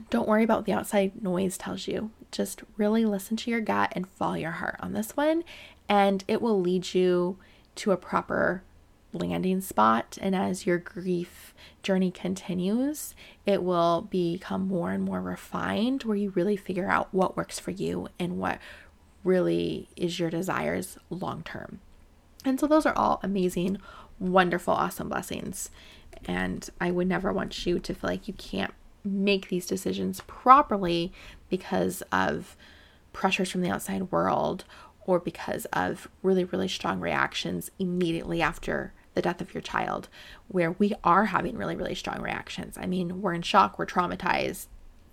don't 0.10 0.28
worry 0.28 0.44
about 0.44 0.60
what 0.60 0.66
the 0.66 0.74
outside 0.74 1.22
noise 1.22 1.58
tells 1.58 1.88
you. 1.88 2.12
Just 2.32 2.64
really 2.78 3.06
listen 3.06 3.38
to 3.38 3.52
your 3.52 3.62
gut 3.62 3.92
and 3.96 4.08
follow 4.08 4.36
your 4.36 4.52
heart 4.52 4.76
on 4.80 4.94
this 4.94 5.18
one, 5.18 5.44
and 5.88 6.24
it 6.28 6.42
will 6.42 6.62
lead 6.62 6.94
you 6.94 7.38
to 7.76 7.92
a 7.92 7.98
proper 7.98 8.64
landing 9.14 9.62
spot. 9.62 10.18
And 10.22 10.36
as 10.36 10.66
your 10.66 10.78
grief 10.78 11.54
journey 11.84 12.12
continues, 12.12 13.16
it 13.46 13.64
will 13.64 14.02
become 14.10 14.68
more 14.68 14.92
and 14.92 15.04
more 15.04 15.22
refined 15.22 16.04
where 16.04 16.18
you 16.18 16.32
really 16.32 16.56
figure 16.56 16.90
out 16.90 17.14
what 17.14 17.38
works 17.38 17.60
for 17.60 17.72
you 17.72 18.08
and 18.20 18.38
what 18.38 18.60
really 19.24 19.90
is 19.96 20.20
your 20.20 20.30
desires 20.30 20.98
long 21.10 21.44
term. 21.44 21.80
And 22.46 22.60
so, 22.60 22.68
those 22.68 22.86
are 22.86 22.98
all 22.98 23.20
amazing, 23.22 23.80
wonderful, 24.18 24.74
awesome 24.74 25.10
blessings. 25.10 25.70
And 26.26 26.70
I 26.80 26.92
would 26.92 27.08
never 27.08 27.34
want 27.34 27.66
you 27.66 27.80
to 27.80 27.94
feel 27.94 28.10
like 28.10 28.28
you 28.28 28.34
can't 28.34 28.74
make 29.04 29.50
these 29.50 29.66
decisions 29.66 30.22
properly 30.28 31.12
because 31.50 32.02
of 32.12 32.56
pressures 33.14 33.50
from 33.50 33.62
the 33.62 33.70
outside 33.70 34.12
world 34.12 34.66
or 35.06 35.20
because 35.20 35.66
of 35.74 36.08
really, 36.22 36.44
really 36.44 36.68
strong 36.68 37.00
reactions 37.00 37.72
immediately 37.80 38.42
after 38.42 38.94
the 39.20 39.24
death 39.30 39.42
of 39.42 39.54
your 39.54 39.62
child, 39.62 40.08
where 40.48 40.72
we 40.72 40.94
are 41.04 41.26
having 41.26 41.58
really, 41.58 41.76
really 41.76 41.94
strong 41.94 42.22
reactions. 42.22 42.78
I 42.78 42.86
mean, 42.86 43.22
we're 43.22 43.34
in 43.34 43.42
shock, 43.42 43.78
we're 43.78 43.86
traumatized. 43.86 44.68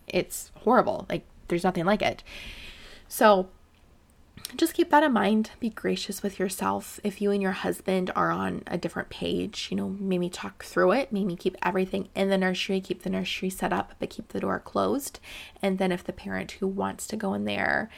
It's 0.06 0.52
horrible. 0.62 1.06
Like, 1.10 1.26
there's 1.48 1.64
nothing 1.64 1.86
like 1.86 2.02
it. 2.02 2.22
So, 3.08 3.48
just 4.54 4.74
keep 4.74 4.90
that 4.90 5.02
in 5.02 5.12
mind. 5.12 5.50
Be 5.58 5.70
gracious 5.70 6.22
with 6.22 6.38
yourself. 6.38 7.00
If 7.02 7.20
you 7.20 7.32
and 7.32 7.42
your 7.42 7.50
husband 7.50 8.12
are 8.14 8.30
on 8.30 8.62
a 8.68 8.78
different 8.78 9.08
page, 9.08 9.66
you 9.72 9.76
know, 9.76 9.88
maybe 9.88 10.28
talk 10.28 10.62
through 10.62 10.92
it. 10.92 11.10
Maybe 11.10 11.34
keep 11.34 11.56
everything 11.64 12.08
in 12.14 12.30
the 12.30 12.38
nursery, 12.38 12.80
keep 12.80 13.02
the 13.02 13.10
nursery 13.10 13.50
set 13.50 13.72
up, 13.72 13.94
but 13.98 14.10
keep 14.10 14.28
the 14.28 14.38
door 14.38 14.60
closed. 14.60 15.18
And 15.60 15.78
then 15.78 15.90
if 15.90 16.04
the 16.04 16.12
parent 16.12 16.52
who 16.52 16.68
wants 16.68 17.08
to 17.08 17.16
go 17.16 17.34
in 17.34 17.44
there 17.44 17.90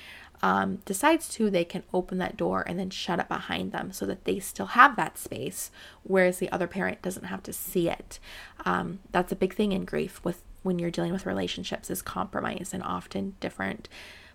um, 0.42 0.76
decides 0.84 1.28
to, 1.30 1.50
they 1.50 1.64
can 1.64 1.82
open 1.92 2.18
that 2.18 2.36
door 2.36 2.64
and 2.66 2.78
then 2.78 2.90
shut 2.90 3.18
it 3.18 3.28
behind 3.28 3.72
them 3.72 3.92
so 3.92 4.06
that 4.06 4.24
they 4.24 4.38
still 4.38 4.66
have 4.66 4.96
that 4.96 5.18
space, 5.18 5.70
whereas 6.02 6.38
the 6.38 6.50
other 6.52 6.66
parent 6.66 7.02
doesn't 7.02 7.24
have 7.24 7.42
to 7.44 7.52
see 7.52 7.88
it. 7.88 8.18
Um, 8.64 9.00
that's 9.10 9.32
a 9.32 9.36
big 9.36 9.54
thing 9.54 9.72
in 9.72 9.84
grief 9.84 10.20
with 10.24 10.42
when 10.62 10.78
you're 10.78 10.90
dealing 10.90 11.12
with 11.12 11.26
relationships 11.26 11.90
is 11.90 12.02
compromise 12.02 12.70
and 12.72 12.82
often 12.82 13.34
different 13.40 13.88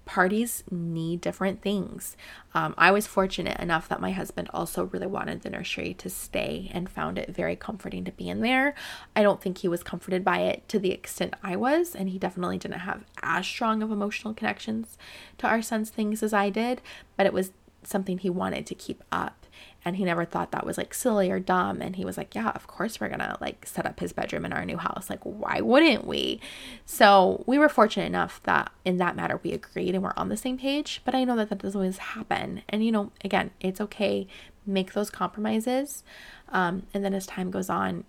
parties 0.05 0.63
need 0.69 1.21
different 1.21 1.61
things. 1.61 2.17
Um, 2.53 2.73
I 2.77 2.91
was 2.91 3.07
fortunate 3.07 3.59
enough 3.59 3.87
that 3.89 4.01
my 4.01 4.11
husband 4.11 4.49
also 4.53 4.85
really 4.85 5.07
wanted 5.07 5.41
the 5.41 5.49
nursery 5.49 5.93
to 5.95 6.09
stay 6.09 6.69
and 6.73 6.89
found 6.89 7.17
it 7.17 7.29
very 7.29 7.55
comforting 7.55 8.03
to 8.05 8.11
be 8.11 8.29
in 8.29 8.41
there. 8.41 8.75
I 9.15 9.23
don't 9.23 9.41
think 9.41 9.59
he 9.59 9.67
was 9.67 9.83
comforted 9.83 10.23
by 10.23 10.39
it 10.39 10.67
to 10.69 10.79
the 10.79 10.91
extent 10.91 11.35
I 11.41 11.55
was, 11.55 11.95
and 11.95 12.09
he 12.09 12.19
definitely 12.19 12.57
didn't 12.57 12.79
have 12.79 13.05
as 13.21 13.45
strong 13.45 13.81
of 13.81 13.91
emotional 13.91 14.33
connections 14.33 14.97
to 15.37 15.47
our 15.47 15.61
son's 15.61 15.89
things 15.89 16.21
as 16.21 16.33
I 16.33 16.49
did, 16.49 16.81
but 17.15 17.25
it 17.25 17.33
was 17.33 17.51
something 17.83 18.17
he 18.17 18.29
wanted 18.29 18.65
to 18.67 18.75
keep 18.75 19.03
up 19.11 19.42
and 19.85 19.95
he 19.95 20.05
never 20.05 20.25
thought 20.25 20.51
that 20.51 20.65
was 20.65 20.77
like 20.77 20.93
silly 20.93 21.29
or 21.29 21.39
dumb. 21.39 21.81
And 21.81 21.95
he 21.95 22.05
was 22.05 22.17
like 22.17 22.35
yeah 22.35 22.49
of 22.49 22.67
course 22.67 22.99
we're 22.99 23.09
gonna 23.09 23.37
like 23.41 23.65
set 23.65 23.85
up 23.85 23.99
his 23.99 24.13
bedroom 24.13 24.45
in 24.45 24.53
our 24.53 24.65
new 24.65 24.77
house. 24.77 25.09
Like 25.09 25.21
why 25.23 25.61
wouldn't 25.61 26.05
we? 26.05 26.39
So 26.85 27.43
we 27.45 27.57
were 27.57 27.69
fortunate 27.69 28.05
enough 28.05 28.41
that 28.43 28.71
in 28.85 28.97
that 28.97 29.15
matter 29.15 29.39
we 29.43 29.51
agreed 29.51 29.95
and 29.95 30.03
we're 30.03 30.13
on 30.17 30.29
the 30.29 30.37
same 30.37 30.57
page. 30.57 31.01
But 31.05 31.15
i 31.15 31.23
know 31.23 31.35
that 31.35 31.49
that 31.49 31.59
doesn't 31.59 31.79
always 31.79 31.97
happen. 31.97 32.63
And 32.69 32.85
you 32.85 32.91
know 32.91 33.11
again 33.23 33.51
it's 33.59 33.81
okay. 33.81 34.27
Make 34.65 34.93
those 34.93 35.09
compromises. 35.09 36.03
Um, 36.49 36.83
and 36.93 37.03
then 37.03 37.13
as 37.13 37.25
time 37.25 37.51
goes 37.51 37.69
on 37.69 38.05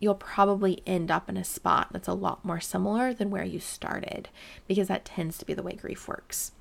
you'll 0.00 0.14
probably 0.14 0.82
end 0.86 1.10
up 1.10 1.30
in 1.30 1.36
a 1.36 1.44
spot 1.44 1.88
that's 1.90 2.08
a 2.08 2.12
lot 2.12 2.44
more 2.44 2.60
similar 2.60 3.14
than 3.14 3.30
where 3.30 3.44
you 3.44 3.58
started 3.58 4.28
because 4.68 4.88
that 4.88 5.04
tends 5.04 5.38
to 5.38 5.46
be 5.46 5.54
the 5.54 5.62
way 5.62 5.72
grief 5.72 6.06
works. 6.06 6.52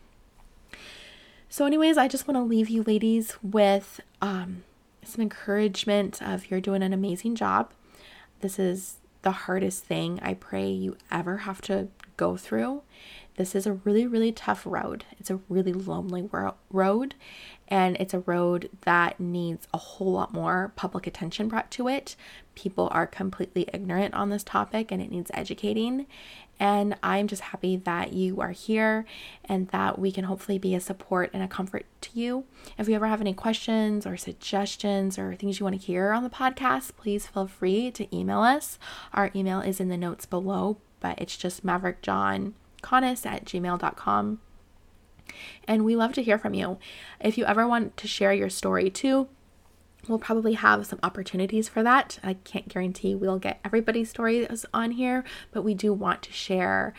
So, 1.54 1.68
anyways, 1.68 1.98
I 1.98 2.08
just 2.08 2.28
want 2.28 2.36
to 2.36 2.42
leave 2.42 2.68
you 2.68 2.82
ladies 2.82 3.38
with 3.44 4.02
um, 4.24 4.64
some 5.04 5.22
encouragement 5.22 6.20
of 6.20 6.50
you're 6.50 6.60
doing 6.60 6.82
an 6.82 6.94
amazing 6.94 7.36
job. 7.36 7.72
This 8.42 8.58
is 8.58 8.96
the 9.22 9.30
hardest 9.30 9.84
thing 9.84 10.20
I 10.24 10.34
pray 10.34 10.72
you 10.72 10.98
ever 11.12 11.38
have 11.38 11.62
to 11.62 11.90
go 12.18 12.38
through. 12.38 12.82
This 13.36 13.54
is 13.54 13.68
a 13.68 13.74
really, 13.74 14.08
really 14.08 14.32
tough 14.32 14.66
road. 14.66 15.06
It's 15.20 15.30
a 15.30 15.42
really 15.48 15.74
lonely 15.74 16.28
road, 16.72 17.14
and 17.68 17.98
it's 18.00 18.16
a 18.16 18.22
road 18.22 18.72
that 18.82 19.20
needs 19.20 19.68
a 19.72 19.78
whole 19.78 20.14
lot 20.14 20.34
more 20.34 20.74
public 20.76 21.06
attention 21.06 21.50
brought 21.50 21.70
to 21.72 21.88
it. 21.88 22.16
People 22.56 22.90
are 22.92 23.06
completely 23.06 23.70
ignorant 23.72 24.16
on 24.16 24.32
this 24.32 24.44
topic, 24.44 24.92
and 24.92 25.04
it 25.04 25.12
needs 25.12 25.30
educating. 25.36 26.08
And 26.60 26.96
I'm 27.04 27.28
just 27.28 27.42
happy 27.42 27.76
that 27.78 28.14
you 28.14 28.40
are 28.40 28.52
here 28.52 29.06
and 29.46 29.68
that 29.70 30.00
we 30.00 30.12
can 30.12 30.26
hopefully 30.26 30.58
be 30.58 30.76
a 30.76 30.80
support 30.80 31.30
and 31.34 31.44
a 31.44 31.48
comfort 31.48 31.86
to 32.02 32.10
you. 32.14 32.46
If 32.78 32.88
you 32.88 32.96
ever 32.96 33.08
have 33.08 33.22
any 33.22 33.34
questions 33.34 34.06
or 34.06 34.16
suggestions 34.18 35.18
or 35.18 35.36
things 35.36 35.60
you 35.60 35.66
want 35.66 35.80
to 35.80 35.86
hear 35.86 36.12
on 36.12 36.24
the 36.24 36.30
podcast, 36.30 36.96
please 36.96 37.28
feel 37.28 37.48
free 37.48 37.92
to 37.92 38.16
email 38.16 38.42
us. 38.42 38.78
Our 39.14 39.32
email 39.36 39.60
is 39.60 39.80
in 39.80 39.90
the 39.90 39.98
notes 39.98 40.26
below, 40.26 40.78
but 41.00 41.20
it's 41.20 41.36
just 41.36 41.66
maverickjohnkanis 41.66 43.26
at 43.26 43.46
gmail.com. 43.46 44.40
And 45.68 45.86
we 45.86 45.96
love 45.96 46.14
to 46.14 46.24
hear 46.24 46.38
from 46.38 46.54
you. 46.54 46.78
If 47.20 47.38
you 47.38 47.46
ever 47.46 47.68
want 47.68 47.98
to 47.98 48.08
share 48.08 48.34
your 48.34 48.50
story 48.50 48.90
too, 48.90 49.28
we'll 50.08 50.20
probably 50.20 50.54
have 50.54 50.86
some 50.86 51.00
opportunities 51.04 51.70
for 51.70 51.84
that. 51.84 52.20
I 52.24 52.34
can't 52.34 52.68
guarantee 52.68 53.16
we'll 53.16 53.40
get 53.40 53.60
everybody's 53.64 54.10
stories 54.10 54.66
on 54.74 54.92
here, 54.92 55.24
but 55.52 55.64
we 55.64 55.74
do 55.74 55.94
want 55.94 56.22
to 56.24 56.32
share 56.32 56.94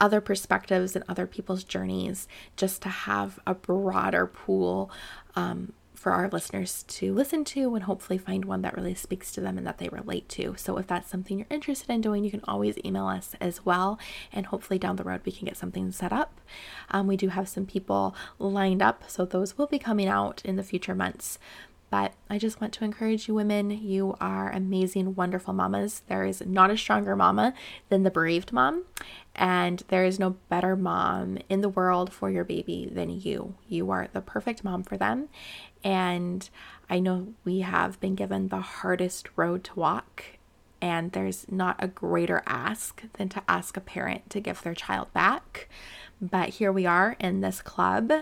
other 0.00 0.20
perspectives 0.20 0.94
and 0.94 1.04
other 1.08 1.26
people's 1.26 1.64
journeys 1.64 2.28
just 2.56 2.82
to 2.82 2.88
have 2.88 3.38
a 3.46 3.54
broader 3.54 4.26
pool 4.26 4.90
um, 5.34 5.72
for 5.98 6.12
our 6.12 6.28
listeners 6.28 6.84
to 6.84 7.12
listen 7.12 7.44
to 7.44 7.74
and 7.74 7.84
hopefully 7.84 8.16
find 8.16 8.44
one 8.44 8.62
that 8.62 8.76
really 8.76 8.94
speaks 8.94 9.32
to 9.32 9.40
them 9.40 9.58
and 9.58 9.66
that 9.66 9.78
they 9.78 9.88
relate 9.88 10.28
to. 10.28 10.54
So, 10.56 10.76
if 10.78 10.86
that's 10.86 11.10
something 11.10 11.38
you're 11.38 11.46
interested 11.50 11.90
in 11.90 12.00
doing, 12.00 12.24
you 12.24 12.30
can 12.30 12.44
always 12.46 12.78
email 12.84 13.06
us 13.06 13.34
as 13.40 13.66
well. 13.66 13.98
And 14.32 14.46
hopefully, 14.46 14.78
down 14.78 14.96
the 14.96 15.04
road, 15.04 15.22
we 15.24 15.32
can 15.32 15.46
get 15.46 15.56
something 15.56 15.90
set 15.90 16.12
up. 16.12 16.40
Um, 16.90 17.08
we 17.08 17.16
do 17.16 17.28
have 17.28 17.48
some 17.48 17.66
people 17.66 18.14
lined 18.38 18.80
up, 18.80 19.02
so 19.08 19.24
those 19.24 19.58
will 19.58 19.66
be 19.66 19.78
coming 19.80 20.06
out 20.06 20.40
in 20.44 20.54
the 20.54 20.62
future 20.62 20.94
months. 20.94 21.38
But 21.90 22.12
I 22.28 22.38
just 22.38 22.60
want 22.60 22.72
to 22.74 22.84
encourage 22.84 23.28
you, 23.28 23.34
women. 23.34 23.70
You 23.70 24.14
are 24.20 24.50
amazing, 24.50 25.14
wonderful 25.14 25.54
mamas. 25.54 26.02
There 26.08 26.24
is 26.24 26.42
not 26.44 26.70
a 26.70 26.76
stronger 26.76 27.16
mama 27.16 27.54
than 27.88 28.02
the 28.02 28.10
bereaved 28.10 28.52
mom. 28.52 28.84
And 29.34 29.82
there 29.88 30.04
is 30.04 30.18
no 30.18 30.36
better 30.48 30.76
mom 30.76 31.38
in 31.48 31.62
the 31.62 31.68
world 31.68 32.12
for 32.12 32.30
your 32.30 32.44
baby 32.44 32.88
than 32.92 33.20
you. 33.20 33.54
You 33.68 33.90
are 33.90 34.08
the 34.12 34.20
perfect 34.20 34.64
mom 34.64 34.82
for 34.82 34.96
them. 34.96 35.28
And 35.82 36.48
I 36.90 36.98
know 36.98 37.28
we 37.44 37.60
have 37.60 37.98
been 38.00 38.14
given 38.14 38.48
the 38.48 38.60
hardest 38.60 39.28
road 39.36 39.64
to 39.64 39.78
walk. 39.78 40.24
And 40.80 41.12
there's 41.12 41.46
not 41.50 41.76
a 41.78 41.88
greater 41.88 42.42
ask 42.46 43.02
than 43.14 43.28
to 43.30 43.42
ask 43.48 43.76
a 43.76 43.80
parent 43.80 44.28
to 44.30 44.40
give 44.40 44.62
their 44.62 44.74
child 44.74 45.12
back. 45.12 45.68
But 46.20 46.50
here 46.50 46.70
we 46.70 46.84
are 46.84 47.16
in 47.18 47.40
this 47.40 47.62
club, 47.62 48.12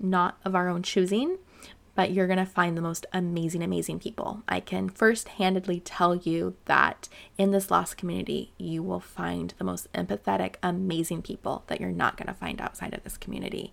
not 0.00 0.38
of 0.44 0.54
our 0.54 0.68
own 0.68 0.82
choosing 0.82 1.38
but 1.94 2.12
you're 2.12 2.26
going 2.26 2.38
to 2.38 2.46
find 2.46 2.76
the 2.76 2.82
most 2.82 3.06
amazing, 3.12 3.62
amazing 3.62 3.98
people. 3.98 4.42
I 4.48 4.60
can 4.60 4.88
first 4.88 5.28
handedly 5.28 5.80
tell 5.80 6.16
you 6.16 6.56
that 6.64 7.08
in 7.36 7.50
this 7.50 7.70
lost 7.70 7.96
community, 7.96 8.52
you 8.58 8.82
will 8.82 9.00
find 9.00 9.52
the 9.58 9.64
most 9.64 9.92
empathetic, 9.92 10.54
amazing 10.62 11.22
people 11.22 11.64
that 11.66 11.80
you're 11.80 11.90
not 11.90 12.16
going 12.16 12.28
to 12.28 12.34
find 12.34 12.60
outside 12.60 12.94
of 12.94 13.04
this 13.04 13.16
community. 13.16 13.72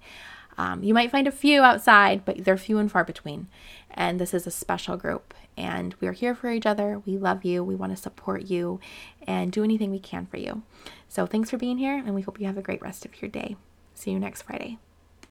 Um, 0.58 0.84
you 0.84 0.94
might 0.94 1.12
find 1.12 1.26
a 1.26 1.32
few 1.32 1.62
outside, 1.62 2.26
but 2.26 2.44
they're 2.44 2.58
few 2.58 2.80
and 2.80 2.92
far 2.92 3.06
between. 3.06 3.48
And 3.92 4.20
this 4.20 4.34
is 4.34 4.46
a 4.46 4.52
special 4.52 4.98
group, 4.98 5.34
and 5.56 5.96
we're 6.02 6.12
here 6.12 6.36
for 6.36 6.52
each 6.52 6.66
other. 6.66 7.02
We 7.06 7.18
love 7.18 7.46
you. 7.46 7.64
We 7.64 7.76
want 7.76 7.96
to 7.96 8.02
support 8.02 8.44
you 8.44 8.82
and 9.26 9.54
do 9.54 9.64
anything 9.64 9.90
we 9.90 10.00
can 10.00 10.26
for 10.26 10.38
you. 10.38 10.64
So, 11.08 11.26
thanks 11.26 11.50
for 11.50 11.58
being 11.58 11.78
here, 11.78 11.96
and 11.96 12.14
we 12.14 12.22
hope 12.22 12.42
you 12.42 12.48
have 12.48 12.58
a 12.58 12.62
great 12.62 12.82
rest 12.82 13.06
of 13.06 13.22
your 13.22 13.30
day. 13.30 13.56
See 13.96 14.12
you 14.12 14.20
next 14.20 14.42
Friday. 14.42 14.80